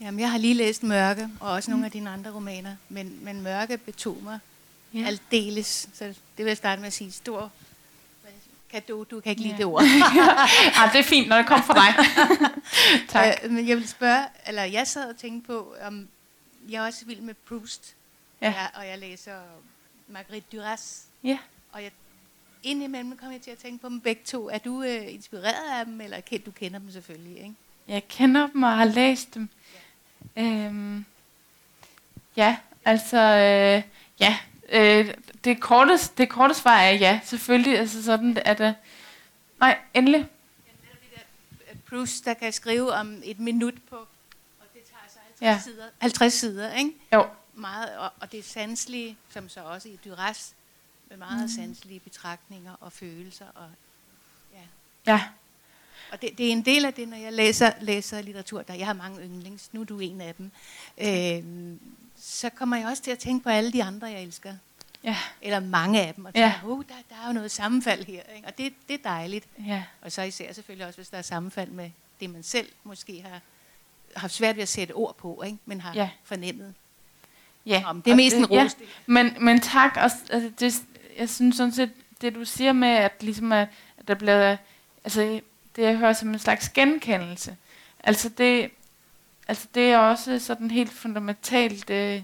[0.00, 3.42] Jamen, jeg har lige læst Mørke, og også nogle af dine andre romaner, men, men
[3.42, 4.38] Mørke betog mig
[4.94, 5.06] ja.
[5.06, 5.88] aldeles.
[5.94, 7.52] Så det vil jeg starte med at sige stor
[8.72, 9.58] kan du, du kan ikke lide ja.
[9.58, 9.82] det ord.
[10.76, 11.94] ja, det er fint, når det kommer fra dig.
[13.12, 13.38] tak.
[13.44, 16.08] Øh, men jeg vil spørge, eller jeg sad og tænkte på, om
[16.68, 17.94] jeg er også vild med Proust,
[18.40, 18.48] ja.
[18.48, 19.40] og, jeg, og jeg læser
[20.08, 21.02] Marguerite Duras.
[21.24, 21.38] Ja.
[21.72, 21.90] Og jeg,
[22.62, 24.48] indimellem kommer jeg til at tænke på dem begge to.
[24.48, 27.54] Er du øh, inspireret af dem, eller du kender dem selvfølgelig, ikke?
[27.88, 29.48] Jeg kender dem og har læst dem.
[30.36, 31.04] Ja, øhm,
[32.36, 33.82] ja altså, øh,
[34.20, 34.38] ja,
[34.72, 35.14] øh,
[35.44, 37.78] det korte, det korte svar er ja, selvfølgelig.
[37.78, 38.74] Altså sådan er det.
[39.60, 40.26] Nej, endelig.
[41.88, 45.60] Proust, der kan skrive om et minut på, og det tager så 50 ja.
[45.64, 46.90] sider, 50 sider, ikke?
[47.12, 47.26] Jo.
[47.54, 50.54] Meget, og, og det er sanselige, som så også i Duras,
[51.08, 51.48] med meget mm.
[51.48, 53.46] sanselige betragtninger og følelser.
[53.54, 53.68] Og,
[54.54, 54.62] ja.
[55.12, 55.22] ja.
[56.12, 58.86] Og det, det er en del af det, når jeg læser, læser litteratur, der jeg
[58.86, 60.50] har mange yndlings, nu er du en af dem,
[60.98, 61.76] øh,
[62.24, 64.54] så kommer jeg også til at tænke på alle de andre, jeg elsker.
[65.04, 65.16] Ja.
[65.42, 66.24] Eller mange af dem.
[66.24, 66.68] Og tænker, ja.
[66.68, 68.22] oh, der, der er jo noget sammenfald her.
[68.36, 68.48] Ikke?
[68.48, 69.46] Og det, det er dejligt.
[69.66, 69.84] Ja.
[70.02, 73.40] Og så især selvfølgelig også, hvis der er sammenfald med det, man selv måske har
[74.16, 75.58] haft svært ved at sætte ord på, ikke?
[75.66, 76.10] men har ja.
[76.24, 76.74] fornemmet.
[77.66, 77.82] Ja.
[77.86, 78.76] Om det er mest en ros.
[78.80, 78.86] Ja.
[79.06, 79.96] Men, men tak.
[79.96, 80.82] Også, altså, det,
[81.18, 83.68] jeg synes sådan set, det du siger med, at, ligesom at,
[83.98, 84.56] at der bliver...
[85.04, 85.40] Altså,
[85.76, 87.56] det jeg hører som en slags genkendelse.
[88.04, 88.70] Altså det,
[89.48, 92.22] altså det er også sådan helt fundamentalt øh,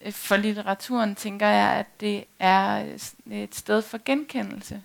[0.00, 2.84] øh for litteraturen, tænker jeg, at det er
[3.26, 4.82] øh, et sted for genkendelse.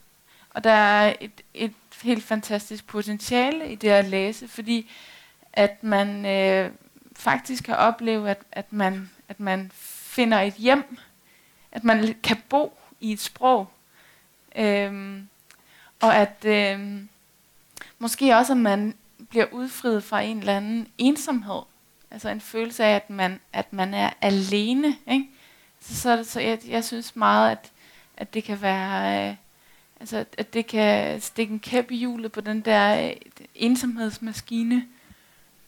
[0.49, 4.91] Og der er et, et helt fantastisk potentiale i det at læse, fordi
[5.53, 6.71] at man øh,
[7.15, 10.97] faktisk kan opleve, at, at, man, at man finder et hjem,
[11.71, 13.71] at man kan bo i et sprog,
[14.55, 15.27] øhm,
[16.01, 17.09] og at, øhm,
[18.01, 18.93] Måske også, at man
[19.29, 21.61] bliver udfriet fra en eller anden ensomhed.
[22.11, 24.95] Altså en følelse af, at man, at man er alene.
[25.07, 25.29] Ikke?
[25.79, 27.71] Så, så, så jeg, jeg synes meget, at,
[28.17, 29.29] at det kan være...
[29.29, 29.35] Øh,
[29.99, 33.15] altså, at det kan stikke en kæp i hjulet på den der øh,
[33.55, 34.85] ensomhedsmaskine.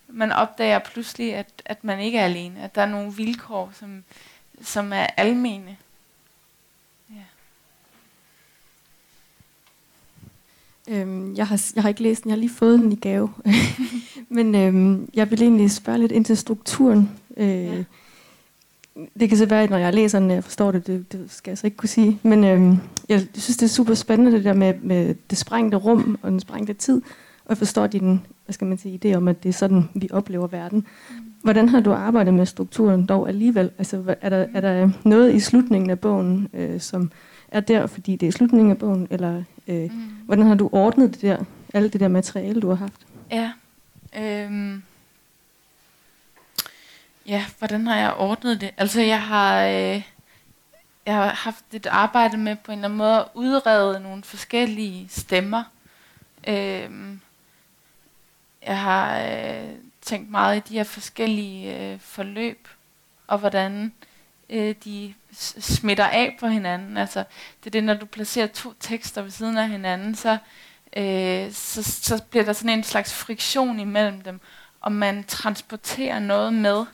[0.07, 2.63] Man opdager pludselig, at, at man ikke er alene.
[2.63, 4.03] At der er nogle vilkår, som,
[4.61, 5.77] som er almene.
[10.89, 13.29] Øhm, jeg, har, jeg har ikke læst den, jeg har lige fået den i gave.
[14.29, 17.09] Men øhm, jeg vil egentlig spørge lidt ind til strukturen.
[17.37, 17.83] Øh, ja.
[19.19, 21.51] Det kan så være, at når jeg læser den, jeg forstår det, det, det skal
[21.51, 22.19] jeg så ikke kunne sige.
[22.23, 22.77] Men øhm,
[23.09, 26.39] jeg synes, det er super spændende, det der med, med det sprængte rum og den
[26.39, 27.01] sprængte tid.
[27.45, 30.09] Og jeg forstår din hvad skal man sige, idé om, at det er sådan, vi
[30.11, 30.85] oplever verden.
[31.09, 31.15] Mm.
[31.41, 33.71] Hvordan har du arbejdet med strukturen dog alligevel?
[33.77, 37.11] Altså, er der, er der noget i slutningen af bogen, øh, som
[37.53, 39.99] er der, fordi det er slutningen af bogen, eller øh, mm.
[40.25, 41.43] hvordan har du ordnet det der,
[41.73, 43.01] alle det der materiale, du har haft?
[43.31, 43.51] Ja,
[44.17, 44.83] øhm,
[47.27, 48.71] ja, hvordan har jeg ordnet det?
[48.77, 50.01] Altså, jeg har, øh,
[51.05, 55.07] jeg har haft et arbejde med på en eller anden måde at udrede nogle forskellige
[55.09, 55.63] stemmer.
[56.47, 57.19] Øhm,
[58.65, 59.69] jeg har øh,
[60.01, 62.67] tænkt meget i de her forskellige øh, forløb,
[63.27, 63.91] og hvordan øh,
[64.49, 65.13] Øh, de
[65.59, 66.97] smitter af på hinanden.
[66.97, 67.23] Altså,
[67.59, 70.37] det er det, når du placerer to tekster ved siden af hinanden, så,
[70.97, 74.39] øh, så, så bliver der sådan en slags friktion imellem dem,
[74.81, 76.85] og man transporterer noget med.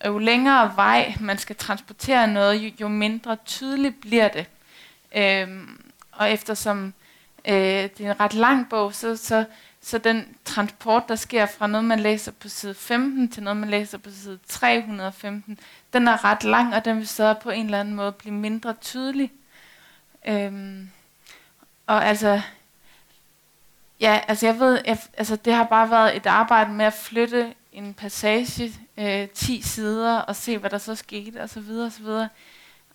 [0.00, 4.46] Og jo længere vej man skal transportere noget, jo, jo mindre tydeligt bliver det.
[5.16, 5.48] Øh,
[6.12, 6.94] og eftersom
[7.48, 9.44] øh, det er en ret lang bog, så, så
[9.82, 13.70] så den transport, der sker fra noget, man læser på side 15 til noget, man
[13.70, 15.58] læser på side 315,
[15.92, 18.74] den er ret lang, og den vil så på en eller anden måde blive mindre
[18.80, 19.32] tydelig.
[20.28, 20.90] Øhm,
[21.86, 22.40] og altså,
[24.00, 27.54] ja, altså jeg ved, jeg, altså det har bare været et arbejde med at flytte
[27.72, 31.92] en passage øh, 10 sider og se, hvad der så skete, og så videre, og
[31.92, 32.28] så videre.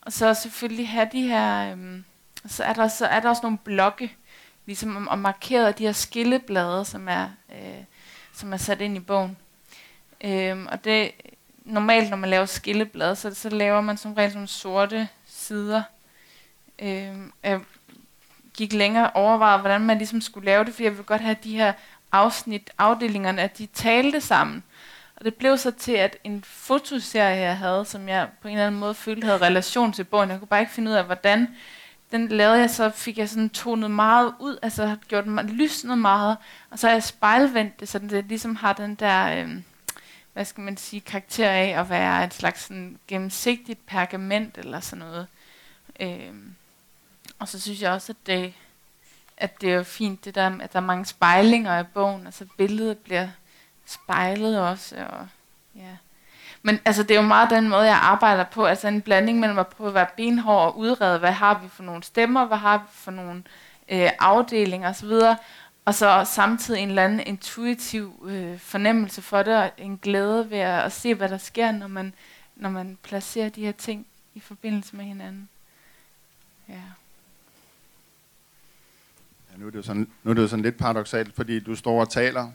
[0.02, 2.06] Og så selvfølgelig have de her, øhm,
[2.46, 4.16] så er der, så er der også nogle blokke,
[4.66, 7.84] ligesom og markeret de her skilleblade, som er, øh,
[8.34, 9.38] som er sat ind i bogen.
[10.22, 11.12] Øhm, og det
[11.66, 15.84] normalt, når man laver skilleblade, så, så laver man som regel sådan sorte sider.
[16.80, 17.60] Øh, jeg
[18.58, 21.36] gik længere og overvejede, hvordan man ligesom skulle lave det, fordi jeg ville godt have
[21.44, 21.74] de her
[22.12, 24.64] afsnit, afdelingerne, at de talte sammen.
[25.16, 28.68] Og det blev så til, at en fotoserie, jeg havde, som jeg på en eller
[28.68, 31.48] anden måde følte havde relation til bogen, jeg kunne bare ikke finde ud af, hvordan
[32.12, 36.38] den lavede jeg, så fik jeg sådan tonet meget ud, altså gjort mig lysnet meget,
[36.70, 39.56] og så har jeg spejlvendt det, så det ligesom har den der, øh,
[40.36, 45.06] hvad skal man sige, karakter af at være et slags sådan gennemsigtigt pergament eller sådan
[45.06, 45.28] noget.
[46.00, 46.56] Øhm,
[47.40, 48.54] og så synes jeg også, at det,
[49.38, 52.98] at det er fint, det der, at der er mange spejlinger i bogen, altså billedet
[52.98, 53.28] bliver
[53.86, 55.28] spejlet også, og
[55.76, 55.98] ja.
[56.62, 58.66] Men altså, det er jo meget den måde, jeg arbejder på.
[58.66, 61.84] Altså en blanding mellem at prøve at være benhård og udrede, hvad har vi for
[61.84, 63.44] nogle stemmer, hvad har vi for nogle
[63.90, 65.12] øh, afdelinger osv.
[65.86, 70.58] Og så samtidig en eller anden intuitiv øh, fornemmelse for det, og en glæde ved
[70.58, 72.14] at, at se, hvad der sker, når man,
[72.56, 75.50] når man placerer de her ting i forbindelse med hinanden.
[76.70, 76.74] Ja.
[79.52, 81.76] ja nu, er det jo sådan, nu er det jo sådan lidt paradoxalt, fordi du
[81.76, 82.52] står og taler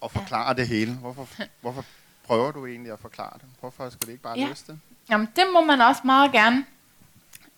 [0.00, 0.52] og forklarer ja.
[0.52, 0.94] det hele.
[0.94, 1.28] Hvorfor,
[1.60, 1.84] hvorfor
[2.24, 3.48] prøver du egentlig at forklare det?
[3.60, 4.48] Hvorfor skal det ikke bare ja.
[4.48, 4.78] læse det?
[5.10, 6.64] Jamen, det må man også meget gerne.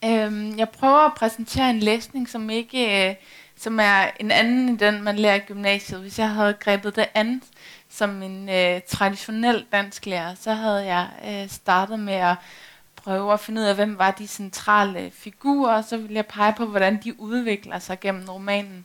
[0.04, 3.08] Øhm, jeg prøver at præsentere en læsning, som ikke...
[3.10, 3.14] Øh,
[3.58, 6.00] som er en anden end den, man lærer i gymnasiet.
[6.00, 7.42] Hvis jeg havde grebet det andet
[7.88, 12.36] som en øh, traditionel dansk lærer, så havde jeg øh, startet med at
[12.96, 16.54] prøve at finde ud af, hvem var de centrale figurer, og så ville jeg pege
[16.56, 18.84] på, hvordan de udvikler sig gennem romanen.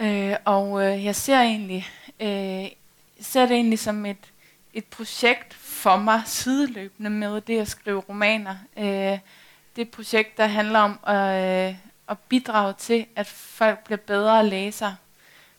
[0.00, 1.88] Øh, og øh, jeg ser egentlig
[2.20, 2.66] øh,
[3.20, 4.32] ser det egentlig som et
[4.74, 8.56] et projekt for mig sideløbende med det at skrive romaner.
[8.78, 9.18] Øh,
[9.76, 11.76] det projekt, der handler om at, øh,
[12.12, 14.96] at bidrage til, at folk bliver bedre læsere.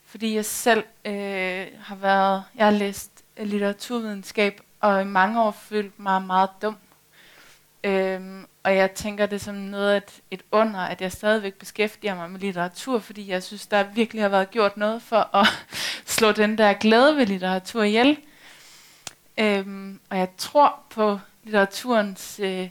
[0.06, 5.52] Fordi jeg selv øh, har været, jeg har læst øh, litteraturvidenskab, og i mange år
[5.52, 6.78] følt mig meget dum.
[7.84, 12.16] Øhm, og jeg tænker det som noget af et, et under, at jeg stadigvæk beskæftiger
[12.16, 15.48] mig med litteratur, fordi jeg synes, der virkelig har været gjort noget for at
[16.18, 18.18] slå den der glæde ved litteratur ihjel.
[19.38, 22.70] Øhm, og jeg tror på litteraturens øh,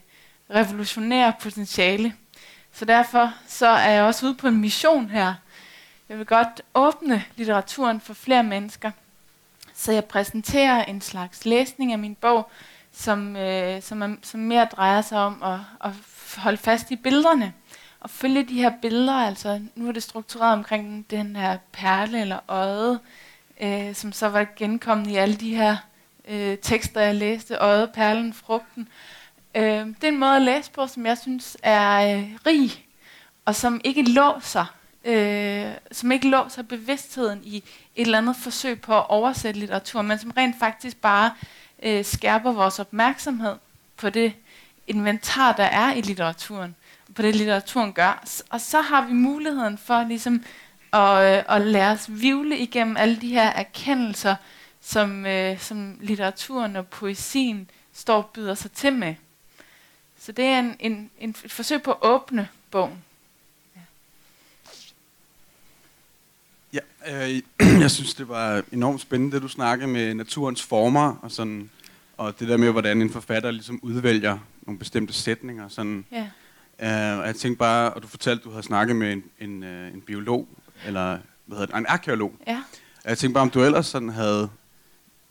[0.51, 2.15] revolutionære potentiale.
[2.73, 5.35] Så derfor så er jeg også ude på en mission her.
[6.09, 8.91] Jeg vil godt åbne litteraturen for flere mennesker.
[9.75, 12.51] Så jeg præsenterer en slags læsning af min bog,
[12.93, 15.91] som, øh, som, er, som mere drejer sig om at, at
[16.37, 17.53] holde fast i billederne.
[18.01, 22.39] Og følge de her billeder, altså nu er det struktureret omkring den her perle eller
[22.49, 22.99] øje,
[23.61, 25.77] øh, som så var genkommet i alle de her
[26.29, 28.83] øh, tekster, jeg læste, Øjet, Perlen, Frugten.
[28.83, 29.22] Øh,
[29.55, 32.87] Øhm, det er en måde at læse på, som jeg synes er øh, rig,
[33.45, 34.75] og som ikke låser,
[35.05, 37.65] øh, som ikke låser bevidstheden i et
[37.97, 41.31] eller andet forsøg på at oversætte litteratur, men som rent faktisk bare
[41.83, 43.55] øh, skærper vores opmærksomhed
[43.97, 44.33] på det
[44.87, 46.75] inventar, der er i litteraturen,
[47.15, 48.25] på det litteraturen gør.
[48.51, 50.45] Og så har vi muligheden for ligesom
[50.93, 54.35] at, øh, at lade os vivle igennem alle de her erkendelser,
[54.81, 59.15] som, øh, som litteraturen og poesien står og byder sig til med.
[60.23, 63.05] Så det er en, en, en, et forsøg på at åbne bogen.
[66.73, 67.43] Ja, øh,
[67.83, 71.71] jeg synes, det var enormt spændende, det du snakkede med naturens former, og, sådan,
[72.17, 75.69] og det der med, hvordan en forfatter ligesom udvælger nogle bestemte sætninger.
[75.69, 76.05] Sådan.
[76.13, 76.31] Ja.
[77.13, 79.63] Øh, og jeg tænkte bare, og du fortalte, at du havde snakket med en, en,
[79.63, 80.49] øh, en biolog,
[80.87, 82.35] eller hvad hedder det, en arkeolog.
[82.47, 82.63] Ja.
[83.05, 84.51] Jeg tænkte bare, om du ellers sådan havde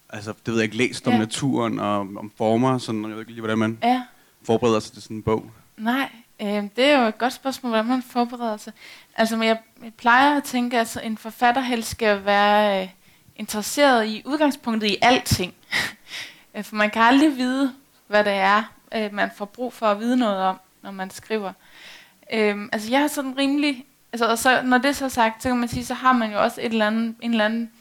[0.10, 1.20] altså, det ved jeg ikke, læst om ja.
[1.20, 4.04] naturen og om former, sådan, jeg ved ikke lige, hvordan man ja
[4.44, 5.52] forbereder sig til sådan en bog.
[5.78, 6.10] Nej,
[6.42, 8.74] øh, det er jo et godt spørgsmål, hvordan man forbereder sig.
[9.16, 12.89] Altså, men jeg, jeg plejer at tænke, at altså, en forfatter helst skal være øh,
[13.36, 15.54] interesseret i udgangspunktet i alting.
[16.56, 17.74] Øh, for man kan aldrig vide,
[18.08, 18.64] hvad det er,
[18.96, 21.54] øh, man får brug for at vide noget om, når man skriver.
[22.34, 23.86] Øh, altså, jeg har sådan rimelig...
[24.14, 26.44] Altså, og så, når det så sagt, så kan man sige, så har man jo
[26.44, 27.72] også et eller andet, en eller anden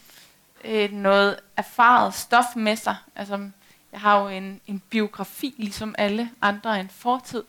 [0.65, 2.97] øh, noget erfaret stof med sig.
[3.17, 3.51] Altså,
[3.93, 7.43] jeg har jo en, en biografi, ligesom alle andre, en fortid,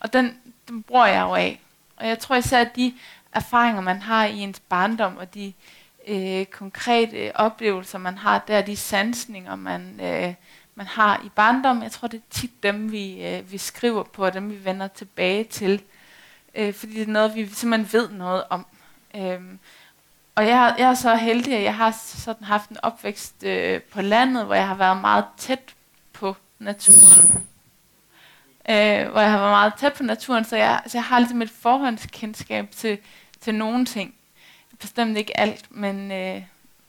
[0.00, 0.38] og den,
[0.68, 1.60] den bruger jeg jo af.
[1.96, 2.94] Og jeg tror især, at de
[3.32, 5.52] erfaringer, man har i ens barndom, og de
[6.06, 10.34] øh, konkrete oplevelser, man har der, de sansninger, man, øh,
[10.74, 14.24] man har i barndom, jeg tror, det er tit dem, vi, øh, vi skriver på,
[14.24, 15.82] og dem, vi vender tilbage til.
[16.54, 18.66] Øh, fordi det er noget, vi simpelthen ved noget om.
[19.14, 19.40] Øh,
[20.34, 24.02] og jeg, jeg er så heldig, at jeg har sådan haft en opvækst øh, på
[24.02, 25.75] landet, hvor jeg har været meget tæt
[26.58, 27.46] naturen.
[28.68, 31.42] Øh, hvor jeg har været meget tæt på naturen, så jeg, så jeg har ligesom
[31.42, 32.98] et forhåndskendskab til,
[33.40, 34.14] til nogle ting.
[34.80, 36.42] Bestemt ikke alt, men, øh,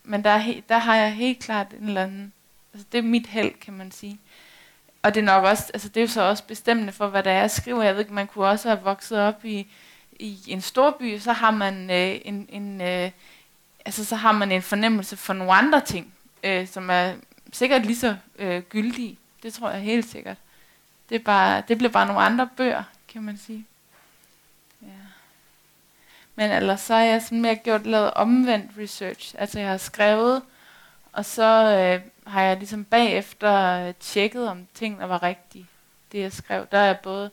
[0.04, 2.34] men der, he, der har jeg helt klart en eller anden...
[2.74, 4.20] Altså det er mit held, kan man sige.
[5.02, 7.32] Og det er nok også, altså det er jo så også bestemmende for, hvad der
[7.32, 7.84] er, jeg skriver.
[7.84, 9.68] Jeg ved ikke, man kunne også have vokset op i,
[10.20, 13.12] i en stor by, så har man øh, en, en, øh,
[13.86, 16.14] altså så har man en fornemmelse for nogle andre ting,
[16.44, 17.14] øh, som er
[17.54, 19.18] sikkert lige så øh, gyldige.
[19.44, 20.38] Det tror jeg helt sikkert.
[21.10, 23.66] Det, er bare, det bliver bare nogle andre bøger, kan man sige.
[24.82, 24.88] Ja.
[26.36, 29.36] Men ellers så har jeg sådan mere gjort lavet omvendt research.
[29.38, 30.42] Altså jeg har skrevet,
[31.12, 35.68] og så øh, har jeg ligesom bagefter øh, tjekket, om tingene var rigtige.
[36.12, 37.32] Det jeg skrev, der har jeg både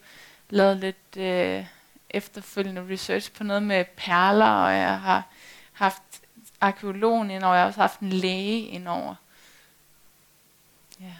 [0.50, 1.66] lavet lidt øh,
[2.10, 5.22] efterfølgende research på noget med perler, og jeg har
[5.72, 6.02] haft
[6.60, 9.14] arkeologen ind, og jeg har også haft en læge indover.
[11.00, 11.12] Ja.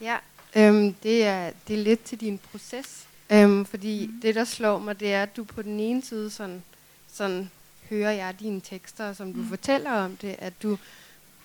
[0.00, 0.16] Ja,
[0.56, 3.06] øhm, det, er, det er lidt til din proces.
[3.30, 4.20] Øhm, fordi mm.
[4.20, 6.62] det, der slår mig, det er, at du på den ene side sådan,
[7.12, 7.50] sådan
[7.90, 9.48] hører jeg dine tekster, som du mm.
[9.48, 10.78] fortæller om det, at du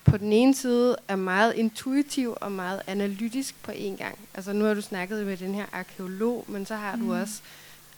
[0.04, 4.18] på den ene side er meget intuitiv og meget analytisk på en gang.
[4.34, 7.06] Altså nu har du snakket med den her arkeolog, men så har mm.
[7.06, 7.40] du også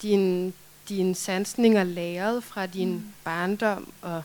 [0.03, 0.55] din,
[0.89, 3.03] din sansninger læret fra din mm.
[3.25, 4.23] barndom, og,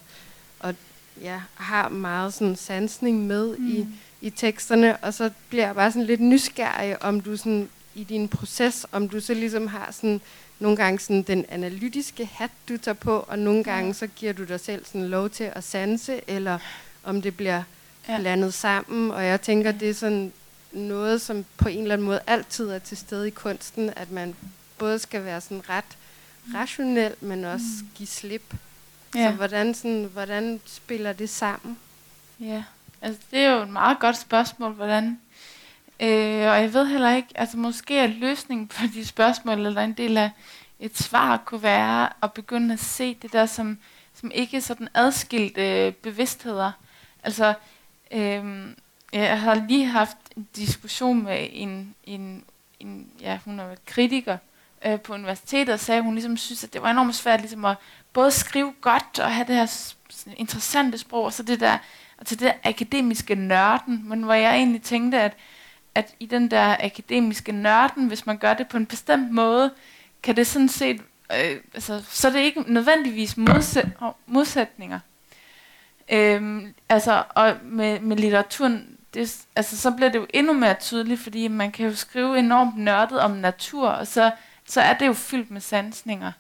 [0.59, 0.75] og
[1.21, 3.67] ja, har meget sådan sansning med mm.
[3.67, 3.87] i,
[4.21, 8.27] i teksterne, og så bliver jeg bare sådan lidt nysgerrig, om du sådan i din
[8.27, 10.21] proces, om du så ligesom har sådan
[10.59, 14.43] nogle gange sådan den analytiske hat, du tager på, og nogle gange så giver du
[14.43, 16.59] dig selv sådan lov til at sanse, eller
[17.03, 17.63] om det bliver
[18.09, 18.19] ja.
[18.19, 19.11] blandet sammen.
[19.11, 20.33] Og jeg tænker, det er sådan
[20.71, 24.35] noget, som på en eller anden måde altid er til stede i kunsten, at man
[24.77, 25.97] både skal være sådan ret
[26.53, 27.87] rationel, men også mm.
[27.95, 28.53] give slip.
[29.15, 29.29] Ja.
[29.29, 31.77] Så hvordan, sådan, hvordan spiller det sammen?
[32.39, 32.63] Ja,
[33.01, 35.19] altså det er jo et meget godt spørgsmål, hvordan
[35.99, 39.93] Øh, og jeg ved heller ikke, altså måske er løsningen på de spørgsmål, eller en
[39.93, 40.31] del af
[40.79, 43.77] et svar, kunne være at begynde at se det der som,
[44.13, 46.71] som ikke sådan adskilte øh, bevidstheder.
[47.23, 47.53] Altså,
[48.11, 48.67] øh,
[49.13, 52.43] jeg har lige haft en diskussion med en, en,
[52.79, 54.37] en ja, hun er kritiker
[54.85, 57.65] øh, på universitetet, og sagde, at hun ligesom synes, at det var enormt svært ligesom
[57.65, 57.77] at
[58.13, 59.93] både skrive godt og have det her
[60.35, 61.77] interessante sprog, og så det der,
[62.19, 65.37] altså det akademiske nørden, men hvor jeg egentlig tænkte, at
[65.97, 69.71] at i den der akademiske nørden, hvis man gør det på en bestemt måde,
[70.23, 71.01] kan det sådan set,
[71.31, 73.87] øh, altså, så er det ikke nødvendigvis modsæt,
[74.27, 74.99] modsætninger.
[76.09, 81.21] Øhm, altså, og med, med litteraturen, det, altså, så bliver det jo endnu mere tydeligt,
[81.21, 84.31] fordi man kan jo skrive enormt nørdet om natur, og så,
[84.65, 86.31] så er det jo fyldt med sansninger.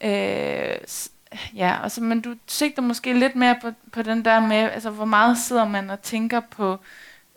[0.00, 0.76] Øh,
[1.54, 5.04] ja, altså, men du sigter måske lidt mere på, på den der med, altså, hvor
[5.04, 6.78] meget sidder man og tænker på,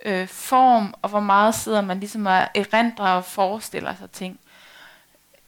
[0.05, 4.39] øh, form, og hvor meget sidder man ligesom og erindrer og forestiller sig ting.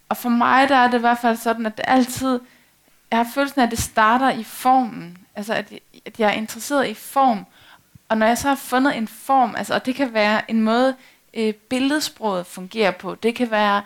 [0.10, 2.40] Og for mig der er det i hvert fald sådan, at det altid,
[3.12, 5.18] jeg har følelsen af, at det starter i formen.
[5.36, 5.74] Altså at,
[6.06, 7.46] at jeg er interesseret i form.
[8.10, 10.96] Og når jeg så har fundet en form, altså, og det kan være en måde,
[11.34, 13.16] øh, billedsproget fungerer på.
[13.16, 13.82] Det kan være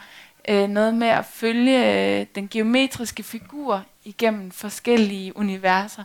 [0.49, 6.03] øh, noget med at følge øh, den geometriske figur igennem forskellige universer.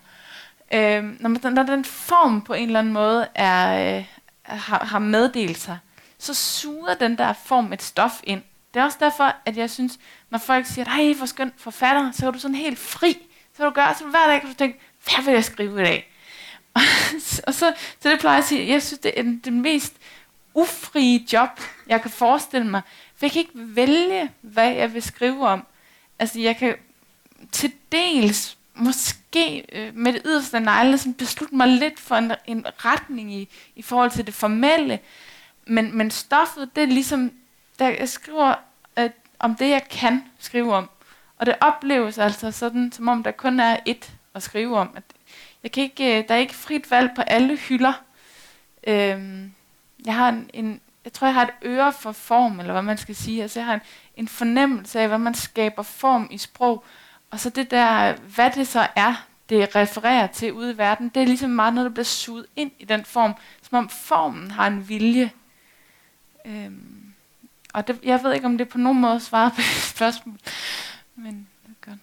[0.75, 4.05] Øh, når, man, når den form på en eller anden måde er, øh,
[4.43, 5.79] har, har meddelt sig,
[6.19, 8.43] så suger den der form et stof ind.
[8.75, 9.99] Det er også derfor, at jeg synes,
[10.31, 13.19] når folk siger, ej, hvor skøn forfatter, så er du sådan helt fri.
[13.57, 16.13] Så du gør, så hver dag kan du tænke, hvad vil jeg skrive i dag?
[17.47, 19.95] og så, så det plejer jeg at sige, jeg synes, det er den, den mest
[20.55, 22.83] ufrie job, jeg kan forestille mig.
[23.17, 25.67] For jeg kan ikke vælge, hvad jeg vil skrive om.
[26.19, 26.75] Altså, jeg kan
[27.53, 32.67] til dels måske øh, med det yderste negle sådan beslutte mig lidt for en, en
[32.85, 34.99] retning i, i forhold til det formelle.
[35.67, 37.33] Men, men stoffet, det er ligesom,
[37.79, 38.55] der jeg skriver
[38.99, 40.91] øh, om det, jeg kan skrive om.
[41.39, 44.91] Og det opleves altså sådan, som om der kun er et at skrive om.
[44.97, 45.03] At
[45.63, 47.93] jeg kan ikke, øh, der er ikke frit valg på alle hylder.
[48.87, 49.49] Øh,
[50.07, 52.99] jeg har en, en, jeg tror, jeg har et øre for form, eller hvad man
[52.99, 53.43] skal sige.
[53.43, 53.81] Altså, jeg har en,
[54.17, 56.85] en fornemmelse af, hvad man skaber form i sprog.
[57.31, 61.23] Og så det der, hvad det så er, det refererer til ude i verden, det
[61.23, 64.67] er ligesom meget noget, der bliver suget ind i den form, som om formen har
[64.67, 65.31] en vilje.
[66.45, 67.13] Øhm,
[67.75, 70.39] og det, jeg ved ikke, om det på nogen måde svarer på det spørgsmål,
[71.17, 72.01] men det er godt.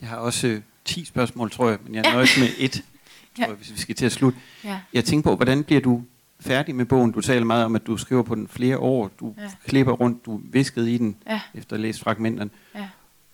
[0.00, 2.84] Jeg har også øh, 10 spørgsmål, tror jeg, men jeg nøjes med et,
[3.36, 4.38] tror jeg, hvis vi skal til at slutte.
[4.64, 4.80] Ja.
[4.92, 6.02] Jeg tænker på, hvordan bliver du
[6.40, 7.12] færdig med bogen.
[7.12, 9.10] Du taler meget om, at du skriver på den flere år.
[9.20, 9.50] Du ja.
[9.66, 11.40] klipper rundt, du viskede i den, ja.
[11.54, 12.50] efter at læse fragmenterne.
[12.74, 12.88] Ja.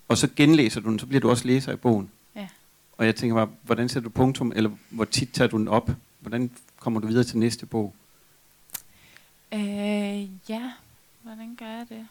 [0.08, 2.10] Og så genlæser du den, så bliver du også læser i bogen.
[2.36, 2.48] Ja.
[2.98, 5.90] Og jeg tænker bare, hvordan sætter du punktum, eller hvor tit tager du den op?
[6.20, 7.94] Hvordan kommer du videre til næste bog?
[9.54, 10.72] Øh, ja,
[11.22, 12.06] hvordan gør jeg det?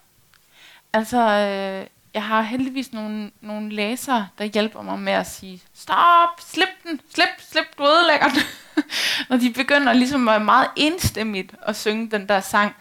[0.92, 6.28] Altså, øh, jeg har heldigvis nogle, nogle læsere, der hjælper mig med at sige, stop,
[6.38, 8.42] slip den, slip, slip, du ødelægger den.
[9.28, 12.74] Når de begynder ligesom at meget enstemmigt at synge den der sang,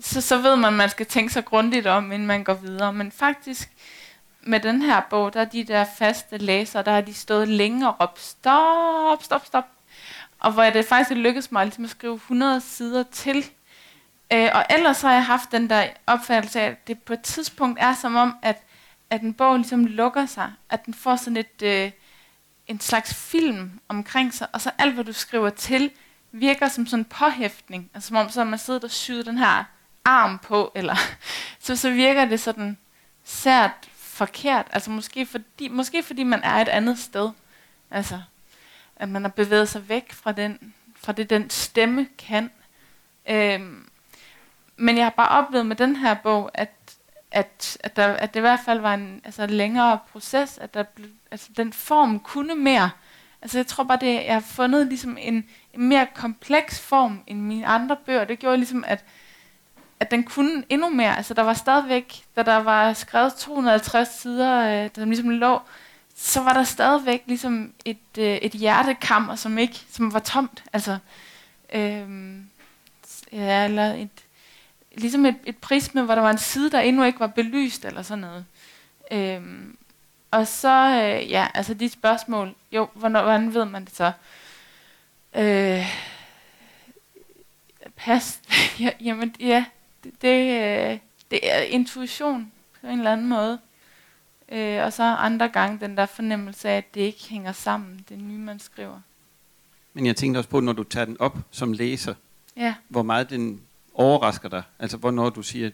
[0.00, 2.92] så, så ved man, at man skal tænke sig grundigt om, inden man går videre.
[2.92, 3.70] Men faktisk,
[4.40, 7.88] med den her bog, der er de der faste læsere, der har de stået længe
[7.88, 9.64] og råbt, stop, stop, stop.
[10.38, 13.44] Og hvor det faktisk lykkedes mig ligesom at skrive 100 sider til.
[14.32, 17.78] Øh, og ellers har jeg haft den der opfattelse af, at det på et tidspunkt
[17.82, 18.62] er som om, at,
[19.12, 20.52] at en bog ligesom lukker sig.
[20.70, 21.90] At den får sådan et, øh,
[22.66, 25.90] en slags film omkring sig, og så alt, hvad du skriver til,
[26.32, 27.90] virker som sådan en påhæftning.
[27.94, 29.64] Altså som om så man sidder og syder den her
[30.04, 30.96] arm på, eller
[31.64, 32.78] så, så virker det sådan
[33.24, 34.66] sært forkert.
[34.70, 37.30] Altså måske fordi, måske fordi man er et andet sted.
[37.90, 38.22] Altså,
[38.96, 42.50] at man har bevæget sig væk fra, den, fra det, den stemme kan.
[43.28, 43.88] Øhm,
[44.76, 46.70] men jeg har bare oplevet med den her bog, at,
[47.32, 50.82] at, at, der, at det i hvert fald var en altså, længere proces, at der
[50.82, 52.90] ble, altså, den form kunne mere.
[53.42, 55.34] Altså jeg tror bare, det, jeg har fundet ligesom en,
[55.74, 58.24] en mere kompleks form end mine andre bøger.
[58.24, 59.04] Det gjorde ligesom, at,
[60.00, 61.16] at den kunne endnu mere.
[61.16, 65.60] Altså der var stadigvæk, da der var skrevet 250 sider, øh, der ligesom lå,
[66.14, 70.64] så var der stadigvæk ligesom et, øh, et hjertekammer, som ikke, som var tomt.
[70.72, 70.98] Altså,
[71.74, 72.36] øh,
[73.32, 74.21] ja, eller et,
[74.94, 78.02] ligesom et, et prisme, hvor der var en side, der endnu ikke var belyst, eller
[78.02, 78.44] sådan noget.
[79.10, 79.42] Øh,
[80.30, 84.12] og så, øh, ja, altså de spørgsmål, jo, hvornår, hvordan ved man det så?
[85.36, 85.86] Øh,
[87.96, 88.40] pas,
[88.80, 89.64] ja, jamen, ja,
[90.04, 90.98] det, det, øh,
[91.30, 93.58] det er intuition på en eller anden måde.
[94.48, 98.18] Øh, og så andre gange den der fornemmelse af, at det ikke hænger sammen, det
[98.18, 99.00] nye, man skriver.
[99.92, 102.14] Men jeg tænkte også på, når du tager den op som læser,
[102.56, 102.74] ja.
[102.88, 103.60] hvor meget den
[103.94, 104.62] overrasker dig.
[104.78, 105.70] Altså, hvornår du siger,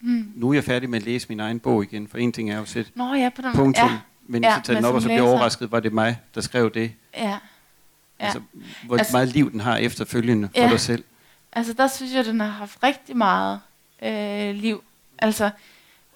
[0.00, 0.32] mm.
[0.34, 2.58] nu er jeg færdig med at læse min egen bog igen, for en ting er
[2.58, 3.98] jo sætte Nå, ja, på den punktum, ja.
[4.26, 6.70] men ja, så tager den op, og så bliver overrasket, var det mig, der skrev
[6.70, 6.92] det.
[7.16, 7.28] Ja.
[7.28, 7.38] ja.
[8.18, 8.40] Altså,
[8.82, 10.64] hvor altså, meget liv den har efterfølgende ja.
[10.64, 11.04] for dig selv.
[11.52, 13.60] Altså, der synes jeg, den har haft rigtig meget
[14.02, 14.84] øh, liv.
[15.18, 15.50] Altså,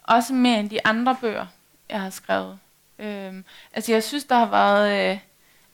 [0.02, 1.46] også mere end de andre bøger,
[1.90, 2.58] jeg har skrevet.
[2.98, 5.12] Øhm, altså, jeg synes, der har været...
[5.12, 5.18] Øh,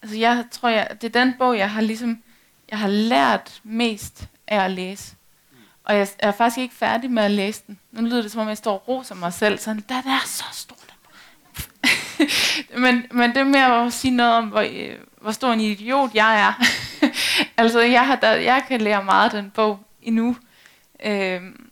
[0.02, 2.22] altså, jeg tror, jeg, det er den bog, jeg har ligesom...
[2.70, 5.15] Jeg har lært mest af at læse.
[5.86, 7.78] Og jeg er faktisk ikke færdig med at læse den.
[7.92, 9.58] Nu lyder det, som om jeg står og roser mig selv.
[9.58, 10.94] Sådan, der, der er så stort.
[12.82, 16.14] men, men det er mere at sige noget om, hvor, øh, hvor stor en idiot
[16.14, 16.52] jeg er.
[17.62, 20.36] altså, jeg, har der, jeg kan lære meget af den bog endnu.
[21.04, 21.70] Øhm,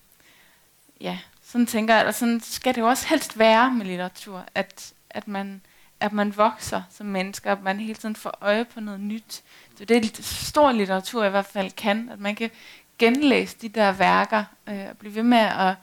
[1.00, 4.92] ja, sådan tænker jeg, og sådan skal det jo også helst være med litteratur, at,
[5.10, 5.60] at, man,
[6.00, 9.42] at man vokser som mennesker, at man hele tiden får øje på noget nyt.
[9.78, 12.50] Det er det, stor litteratur i hvert fald kan, at man kan
[12.98, 15.74] genlæse de der værker, øh, og blive ved med at,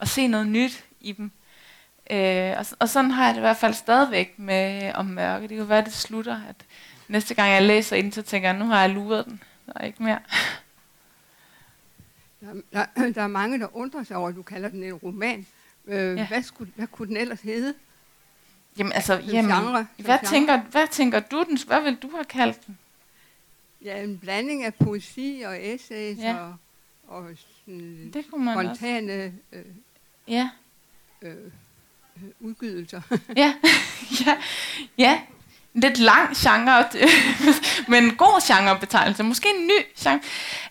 [0.00, 1.30] at se noget nyt i dem.
[2.10, 5.48] Øh, og, og sådan har jeg det i hvert fald stadigvæk med om mørke.
[5.48, 6.56] Det kan være, at det slutter, at
[7.08, 9.42] næste gang jeg læser ind, så tænker jeg, nu har jeg luret den.
[9.66, 10.18] Er ikke mere.
[12.40, 15.46] Der, der, der er mange, der undrer sig over, at du kalder den en roman.
[15.86, 16.26] Øh, ja.
[16.26, 17.74] hvad, skulle, hvad kunne den ellers hedde?
[18.78, 20.30] Jamen altså, jamen, genre, hvad, genre.
[20.30, 22.78] tænker, hvad tænker du, den, hvad vil du have kaldt den?
[23.84, 26.36] Ja, en blanding af poesi og essays ja.
[26.36, 26.56] og,
[27.08, 29.64] og sådan det kunne man spontane øh,
[30.28, 30.50] ja.
[31.22, 31.52] øh,
[32.40, 33.00] udgydelser.
[33.36, 33.54] ja,
[34.26, 34.36] ja,
[34.98, 35.20] ja.
[35.74, 36.84] Lidt lang genre,
[37.90, 39.22] men en god genrebetegnelse.
[39.22, 40.20] Måske en ny genre.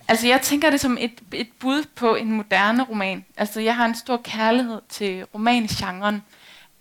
[0.08, 3.26] Altså, jeg tænker det som et, et bud på en moderne roman.
[3.38, 6.24] Altså, jeg har en stor kærlighed til romangenren.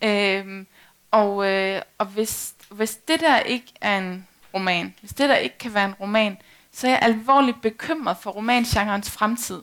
[0.04, 0.66] Øhm,
[1.10, 5.58] og øh, og hvis, hvis det der ikke er en roman, hvis det der ikke
[5.58, 6.36] kan være en roman,
[6.72, 9.62] så er jeg alvorligt bekymret for romangenrens fremtid.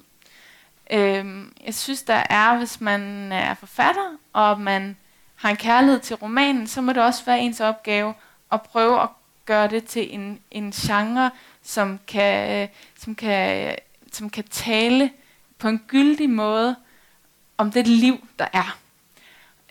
[0.91, 4.97] Øhm, jeg synes, der er, hvis man er forfatter, og man
[5.35, 8.13] har en kærlighed til romanen, så må det også være ens opgave
[8.51, 9.09] at prøve at
[9.45, 11.31] gøre det til en, en genre,
[11.63, 13.75] som kan, som, kan,
[14.11, 15.11] som kan tale
[15.57, 16.75] på en gyldig måde
[17.57, 18.77] om det liv, der er.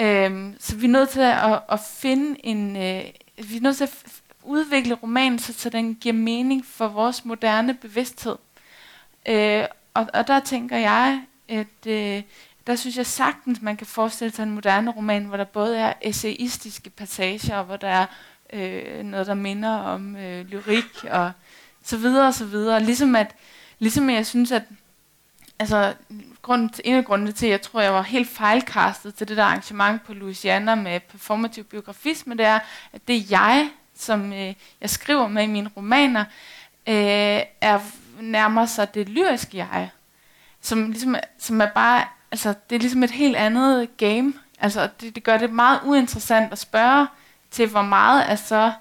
[0.00, 3.04] Øhm, så vi er nødt til at, at finde en, øh,
[3.50, 4.19] vi er nødt til at
[4.50, 8.36] udvikle romanen, så, så den giver mening for vores moderne bevidsthed.
[9.28, 9.64] Øh,
[9.94, 12.22] og, og der tænker jeg, at øh,
[12.66, 15.92] der synes jeg sagtens, man kan forestille sig en moderne roman, hvor der både er
[16.02, 18.06] essayistiske passager, og hvor der er
[18.52, 21.32] øh, noget, der minder om øh, lyrik, og
[21.84, 22.82] så videre og så videre.
[22.82, 23.34] Ligesom at,
[23.78, 24.62] ligesom jeg synes, at
[25.58, 25.94] altså,
[26.42, 29.44] grund, en af grundene til, at jeg tror, jeg var helt fejlkastet til det der
[29.44, 32.58] arrangement på Louisiana med performativ biografisme, det er,
[32.92, 33.70] at det er jeg,
[34.00, 36.24] som øh, jeg skriver med i mine romaner,
[36.86, 37.80] øh, er
[38.20, 39.90] nærmer sig det lyriske jeg,
[40.60, 44.32] som, ligesom, som er bare, altså det er ligesom et helt andet game.
[44.58, 47.06] Altså det, det gør det meget uinteressant at spørge
[47.50, 48.72] til, hvor meget er så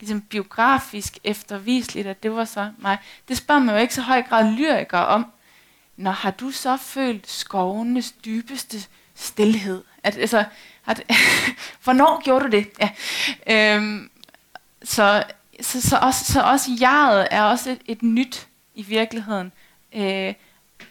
[0.00, 2.98] ligesom biografisk eftervisligt, at det var så mig.
[3.28, 5.26] Det spørger man jo ikke så høj grad lyrikere om.
[5.96, 8.78] Når har du så følt skovenes dybeste
[9.14, 9.84] stillhed.
[10.02, 10.44] At, altså,
[10.86, 11.02] at,
[11.84, 12.68] hvornår gjorde du det?
[12.80, 12.90] Ja.
[13.74, 14.10] Øhm,
[14.84, 15.24] så,
[15.60, 19.52] så, så, også, så også jeget er også et, et nyt i virkeligheden.
[19.94, 20.34] Øh,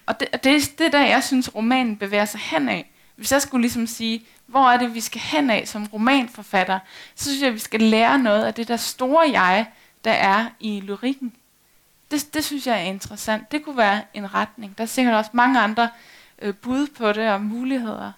[0.05, 2.91] og det, det, det er der, jeg synes, romanen bevæger sig hen af.
[3.15, 6.79] Hvis jeg skulle ligesom sige, hvor er det, vi skal hen af som romanforfatter,
[7.15, 9.65] så synes jeg, at vi skal lære noget af det der store jeg,
[10.03, 11.33] der er i lyrikken.
[12.11, 13.51] Det, det synes jeg er interessant.
[13.51, 14.77] Det kunne være en retning.
[14.77, 15.89] Der er sikkert også mange andre
[16.41, 18.11] øh, bud på det og muligheder.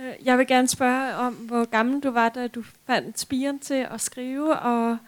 [0.00, 3.86] Øh, jeg vil gerne spørge om, hvor gammel du var, da du fandt spiren til
[3.90, 4.98] at skrive, og,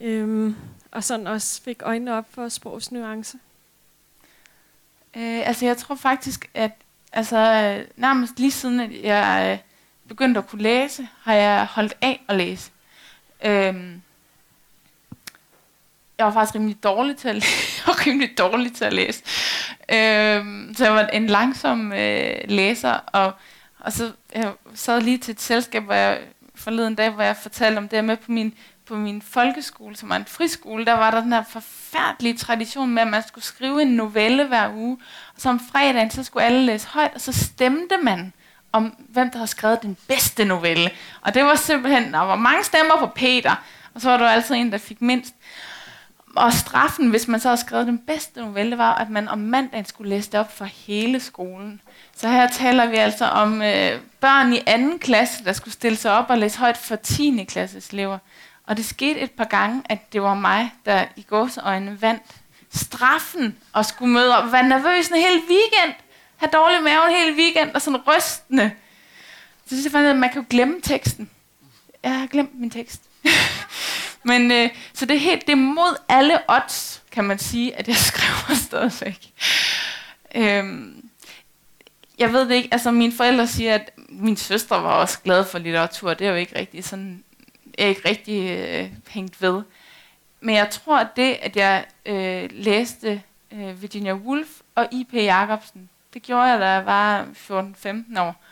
[0.00, 0.56] øhm,
[0.90, 3.38] og sådan også fik øjnene op for sprogs nuance.
[5.16, 6.72] Øh, altså jeg tror faktisk, at
[7.12, 9.68] altså, nærmest lige siden at jeg øh,
[10.08, 12.70] begyndte at kunne læse, har jeg holdt af at læse.
[13.44, 14.02] Øhm,
[16.18, 19.22] jeg var faktisk rimelig dårlig til at læse, og rimelig dårlig til at læse.
[19.88, 23.32] Øhm, så jeg var en langsom øh, læser, og,
[23.80, 26.20] og så jeg sad lige til et selskab, hvor jeg
[26.54, 28.54] forleden dag, hvor jeg fortalte om det med på min,
[28.86, 33.02] på min folkeskole, som var en friskole, der var der den her forfærdelige tradition med,
[33.02, 34.98] at man skulle skrive en novelle hver uge,
[35.34, 38.32] og så om fredagen, så skulle alle læse højt, og så stemte man
[38.72, 40.90] om, hvem der havde skrevet den bedste novelle.
[41.20, 44.54] Og det var simpelthen, der var mange stemmer på Peter, og så var der altid
[44.54, 45.34] en, der fik mindst
[46.36, 49.84] og straffen, hvis man så havde skrevet den bedste novelle, var, at man om mandagen
[49.84, 51.80] skulle læse det op for hele skolen.
[52.16, 56.12] Så her taler vi altså om øh, børn i anden klasse, der skulle stille sig
[56.12, 57.44] op og læse højt for 10.
[57.48, 58.18] klasses elever.
[58.66, 62.22] Og det skete et par gange, at det var mig, der i gåseøjne vandt
[62.72, 65.94] straffen og skulle møde op, Var nervøs en hel weekend,
[66.36, 68.70] have dårlig mave en hel weekend og sådan rystende.
[69.62, 71.30] Så synes jeg fandt, at man kan jo glemme teksten.
[72.02, 73.02] Jeg har glemt min tekst.
[74.22, 77.88] Men øh, så det er helt det er mod alle odds, kan man sige, at
[77.88, 79.32] jeg skriver stadigvæk.
[80.34, 81.10] Øhm,
[82.18, 85.58] jeg ved det ikke, altså mine forældre siger, at min søster var også glad for
[85.58, 86.14] litteratur.
[86.14, 87.24] Det er jo ikke rigtig sådan,
[87.78, 89.62] jeg er ikke rigtig øh, hængt ved.
[90.40, 93.22] Men jeg tror, at det, at jeg øh, læste
[93.52, 95.14] øh, Virginia Woolf og I.P.
[95.14, 97.26] Jacobsen, det gjorde jeg, da jeg var
[98.14, 98.44] 14-15 år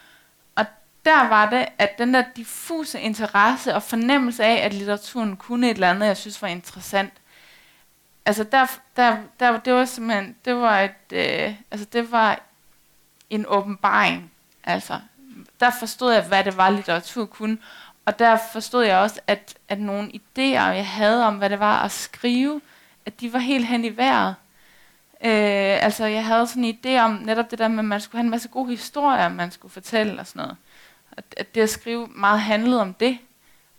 [1.09, 5.75] der var det, at den der diffuse interesse og fornemmelse af, at litteraturen kunne et
[5.75, 7.13] eller andet, jeg synes var interessant.
[8.27, 8.67] Altså der,
[8.97, 12.41] der, der det var simpelthen, det var et, øh, altså det var
[13.31, 14.33] en åbenbaring.
[14.65, 15.01] Altså,
[15.61, 17.59] der forstod jeg, hvad det var, litteratur kunne.
[18.05, 21.83] Og der forstod jeg også, at, at nogle idéer, jeg havde om, hvad det var
[21.83, 22.61] at skrive,
[23.07, 24.35] at de var helt hen i vejret.
[25.25, 28.19] Øh, altså, jeg havde sådan en idé om netop det der med, at man skulle
[28.19, 30.57] have en masse gode historier, man skulle fortælle og sådan noget
[31.37, 33.19] at det at skrive meget handlede om det.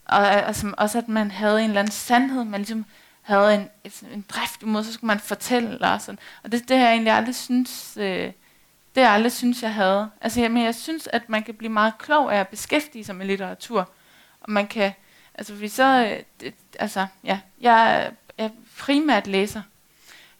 [0.06, 2.86] Og altså, også at man havde en eller anden sandhed, man ligesom
[3.22, 6.20] havde en, et, en drift imod, så skulle man fortælle og sådan.
[6.44, 8.32] Og det, det har jeg egentlig aldrig synes, øh,
[8.96, 10.10] det jeg aldrig synes, jeg havde.
[10.22, 13.16] Altså, jamen, men jeg synes, at man kan blive meget klog af at beskæftige sig
[13.16, 13.90] med litteratur.
[14.42, 14.92] Og man kan,
[15.36, 19.62] altså, vi så, øh, det, altså, ja, jeg jeg er primært læser.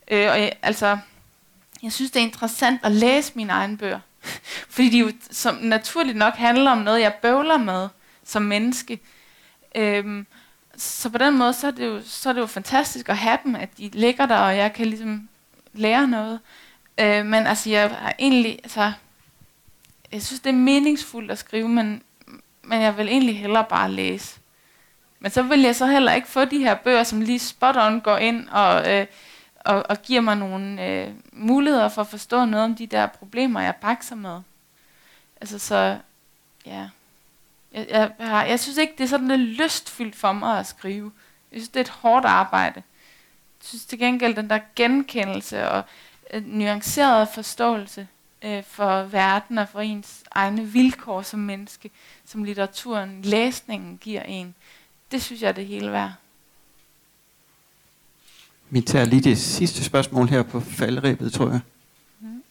[0.08, 0.98] Øh, og jeg, altså,
[1.84, 4.00] jeg synes, det er interessant at læse mine egne bøger.
[4.74, 7.88] Fordi de jo som naturligt nok handler om noget, jeg bøvler med
[8.24, 9.00] som menneske.
[9.76, 10.26] Øhm,
[10.78, 13.38] så på den måde, så er, det jo, så er det jo fantastisk at have
[13.44, 15.30] dem, at de ligger der, og jeg kan ligesom
[15.74, 16.40] lære noget.
[17.00, 18.92] Øh, men altså, jeg har egentlig, altså,
[20.12, 22.02] jeg synes, det er meningsfuldt at skrive, men,
[22.64, 24.40] men jeg vil egentlig hellere bare læse.
[25.20, 28.02] Men så vil jeg så heller ikke få de her bøger, som lige spot on
[28.02, 29.06] går ind og øh,
[29.66, 33.62] og, og giver mig nogle øh, muligheder for at forstå noget om de der problemer,
[33.62, 34.42] jeg bakser med.
[35.42, 35.98] Altså så,
[36.66, 36.90] ja.
[37.72, 41.12] Jeg, jeg, jeg, jeg synes ikke, det er sådan lidt lystfyldt for mig at skrive.
[41.52, 42.84] Jeg synes, det er et hårdt arbejde.
[43.60, 45.84] Jeg synes til gengæld, den der genkendelse og
[46.34, 48.08] øh, nuanceret forståelse
[48.42, 51.92] øh, for verden og for ens egne vilkår som menneske,
[52.26, 54.56] som litteraturen, læsningen giver en,
[55.12, 56.14] det synes jeg er det hele værd.
[58.70, 61.60] Vi tager lige det sidste spørgsmål her på faldrebet, tror jeg.
[62.20, 62.44] Mm.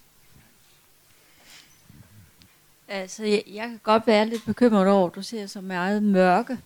[2.88, 6.58] Altså, jeg, jeg kan godt være lidt bekymret over, at du ser så meget mørke.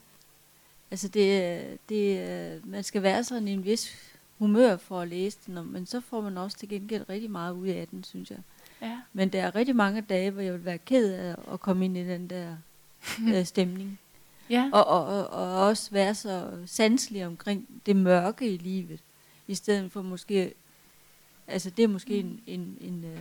[0.90, 3.96] Altså, det, det, man skal være sådan i en vis
[4.38, 7.68] humør for at læse den, men så får man også til gengæld rigtig meget ud
[7.68, 8.38] af den, synes jeg.
[8.82, 8.98] Ja.
[9.12, 11.96] Men der er rigtig mange dage, hvor jeg vil være ked af at komme ind
[11.96, 12.56] i den der
[13.34, 13.98] øh, stemning.
[14.50, 14.70] Ja.
[14.72, 19.00] Og, og, og, og også være så sanselig omkring det mørke i livet
[19.48, 20.54] i stedet for måske,
[21.46, 23.20] altså det er måske en, en, en, øh,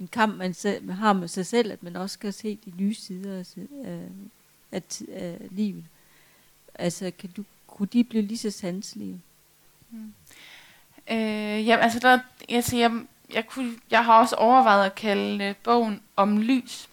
[0.00, 2.72] en kamp, man, selv, man har med sig selv, at man også kan se de
[2.78, 4.08] nye sider af,
[4.72, 5.84] af, af, livet.
[6.74, 9.20] Altså, kan du, kunne de blive lige så sanselige?
[9.90, 10.14] Mm.
[11.10, 12.18] Øh, ja, altså der,
[12.48, 16.88] jeg, siger, jeg, jeg, kunne, jeg har også overvejet at kalde øh, bogen om lys.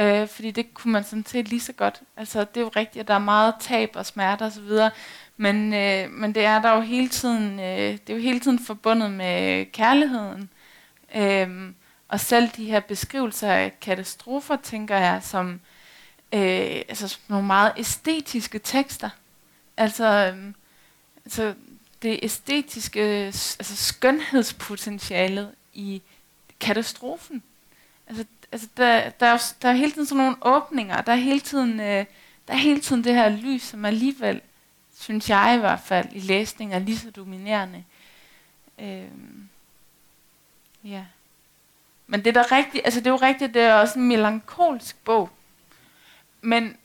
[0.00, 2.00] Øh, fordi det kunne man sådan set lige så godt.
[2.16, 4.70] Altså, det er jo rigtigt, at der er meget tab og smerte osv.,
[5.36, 8.58] men, øh, men det er der jo hele tiden, øh, det er jo hele tiden
[8.58, 10.50] forbundet med kærligheden.
[11.14, 11.72] Øh,
[12.08, 15.60] og selv de her beskrivelser af katastrofer, tænker jeg, som
[16.32, 19.10] øh, altså nogle meget æstetiske tekster.
[19.76, 20.52] Altså, øh,
[21.24, 21.54] altså
[22.02, 26.02] det æstetiske, altså skønhedspotentialet i
[26.60, 27.42] katastrofen.
[28.06, 31.40] Altså, altså der, der, er, der er hele tiden sådan nogle åbninger, der er hele
[31.40, 32.04] tiden, øh,
[32.48, 34.40] der er hele tiden det her lys, som alligevel,
[34.98, 37.84] synes jeg i hvert fald, i læsning er lige så dominerende.
[38.78, 39.48] Øhm,
[40.84, 41.04] ja.
[42.06, 45.04] Men det er da rigtigt, altså det er jo rigtigt, det er også en melankolsk
[45.04, 45.30] bog.
[46.40, 46.76] Men,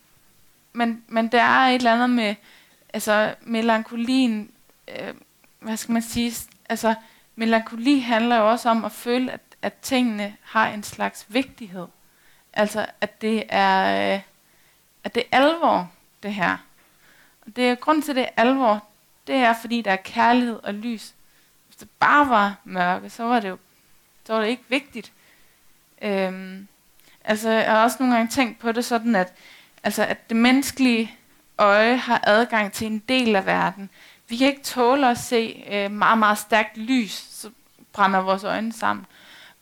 [0.73, 2.35] men, men der er et eller andet med,
[2.93, 4.51] altså melankolien,
[4.87, 5.13] øh,
[5.59, 6.33] hvad skal man sige,
[6.69, 6.95] altså
[7.35, 11.87] melankoli handler jo også om at føle, at, at tingene har en slags vigtighed.
[12.53, 14.21] Altså at det er, øh,
[15.03, 15.91] at det er alvor,
[16.23, 16.57] det her.
[17.45, 18.83] Og det er grund til, det alvor,
[19.27, 21.13] det er fordi, der er kærlighed og lys.
[21.67, 23.57] Hvis det bare var mørke, så var det jo
[24.25, 25.11] så var det ikke vigtigt.
[26.01, 26.67] Øhm,
[27.23, 29.33] altså, jeg har også nogle gange tænkt på det sådan, at,
[29.83, 31.15] altså, at det menneskelige
[31.57, 33.89] øje har adgang til en del af verden.
[34.29, 37.49] Vi kan ikke tåle at se øh, meget, meget stærkt lys, så
[37.93, 39.05] brænder vores øjne sammen.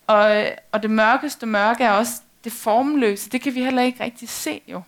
[0.08, 3.30] Og, øh, og det mørkeste mørke er også det formløse.
[3.30, 4.82] Det kan vi heller ikke rigtig se jo.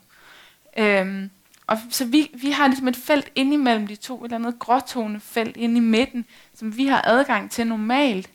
[0.77, 1.29] Øhm,
[1.71, 5.57] og så vi, vi har ligesom et felt indimellem de to, et eller andet gråtonefelt
[5.57, 8.29] inde i midten, som vi har adgang til normalt.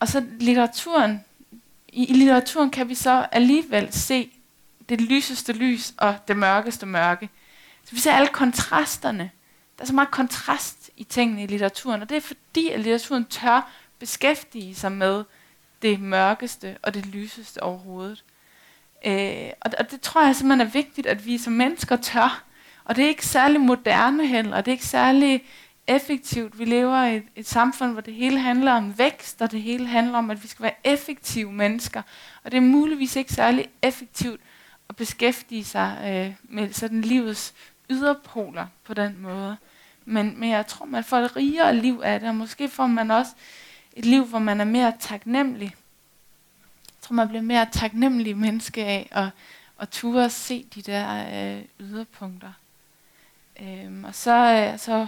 [0.00, 1.24] Og så litteraturen,
[1.88, 4.30] i, i litteraturen kan vi så alligevel se
[4.88, 7.30] det lyseste lys og det mørkeste mørke.
[7.84, 9.30] Så vi ser alle kontrasterne.
[9.78, 13.24] Der er så meget kontrast i tingene i litteraturen, og det er fordi, at litteraturen
[13.24, 15.24] tør beskæftige sig med
[15.82, 18.24] det mørkeste og det lyseste overhovedet.
[19.06, 22.44] Øh, og, og det tror jeg simpelthen er vigtigt, at vi som mennesker tør.
[22.84, 25.44] Og det er ikke særlig moderne heller, og det er ikke særlig
[25.86, 26.58] effektivt.
[26.58, 29.86] Vi lever i et, et samfund, hvor det hele handler om vækst, og det hele
[29.86, 32.02] handler om, at vi skal være effektive mennesker.
[32.44, 34.40] Og det er muligvis ikke særlig effektivt
[34.88, 37.54] at beskæftige sig øh, med sådan livets
[37.90, 39.56] yderpoler på den måde.
[40.04, 43.10] Men, men jeg tror, man får et rigere liv af det, og måske får man
[43.10, 43.32] også
[43.92, 45.74] et liv, hvor man er mere taknemmelig.
[47.10, 49.28] Tror, man bliver mere taknemmelig menneske af at,
[49.80, 52.52] at ture og se de der øh, yderpunkter.
[53.60, 55.06] Øhm, og så, øh, så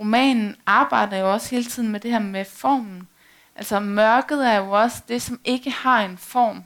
[0.00, 3.08] romanen arbejder jo også hele tiden med det her med formen.
[3.56, 6.64] Altså mørket er jo også det, som ikke har en form.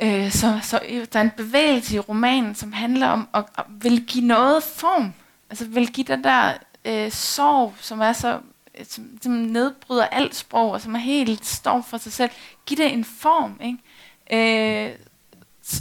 [0.00, 0.80] Øh, så, så
[1.12, 5.12] der er en bevægelse i romanen, som handler om at, at vil give noget form.
[5.50, 6.52] Altså vil give den der
[6.84, 8.40] øh, sorg, som er så
[8.84, 12.30] som, som nedbryder alt sprog, og som er helt står for sig selv.
[12.66, 14.88] Giv det en form, ikke?
[14.88, 14.96] Øh,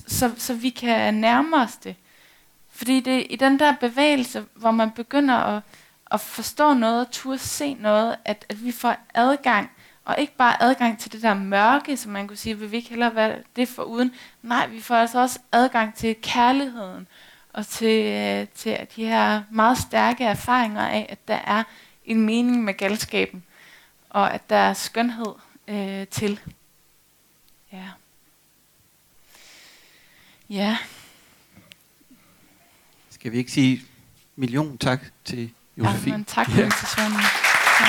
[0.07, 1.95] så, så vi kan nærme os det.
[2.69, 5.61] Fordi det er i den der bevægelse, hvor man begynder at
[6.11, 9.71] at forstå noget, og turde se noget, at, at vi får adgang,
[10.05, 12.89] og ikke bare adgang til det der mørke, som man kunne sige, vil vi ikke
[12.89, 14.11] heller være det for uden.
[14.41, 17.07] Nej, vi får altså også adgang til kærligheden,
[17.53, 21.63] og til, øh, til de her meget stærke erfaringer af, at der er
[22.05, 23.43] en mening med galskaben,
[24.09, 25.33] og at der er skønhed
[25.67, 26.39] øh, til.
[27.71, 27.89] Ja.
[30.49, 30.77] Ja.
[33.09, 33.81] Skal vi ikke sige
[34.35, 36.11] million tak til Josefine.
[36.11, 36.63] Ja, men tak for ja.
[36.63, 37.19] invitationen.
[37.77, 37.87] Tak.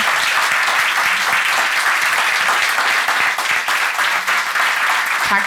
[5.28, 5.42] tak.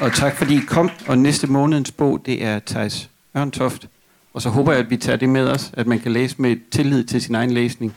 [0.00, 3.88] Og tak fordi I kom, og næste månedens bog, det er Thijs Ørntoft.
[4.34, 6.56] Og så håber jeg, at vi tager det med os, at man kan læse med
[6.70, 7.94] tillid til sin egen læsning,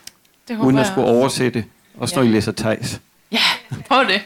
[0.47, 1.65] det uden at skulle oversætte,
[1.97, 2.21] også ja.
[2.21, 3.01] når I læser Thijs.
[3.31, 3.39] Ja,
[3.87, 4.21] prøv det.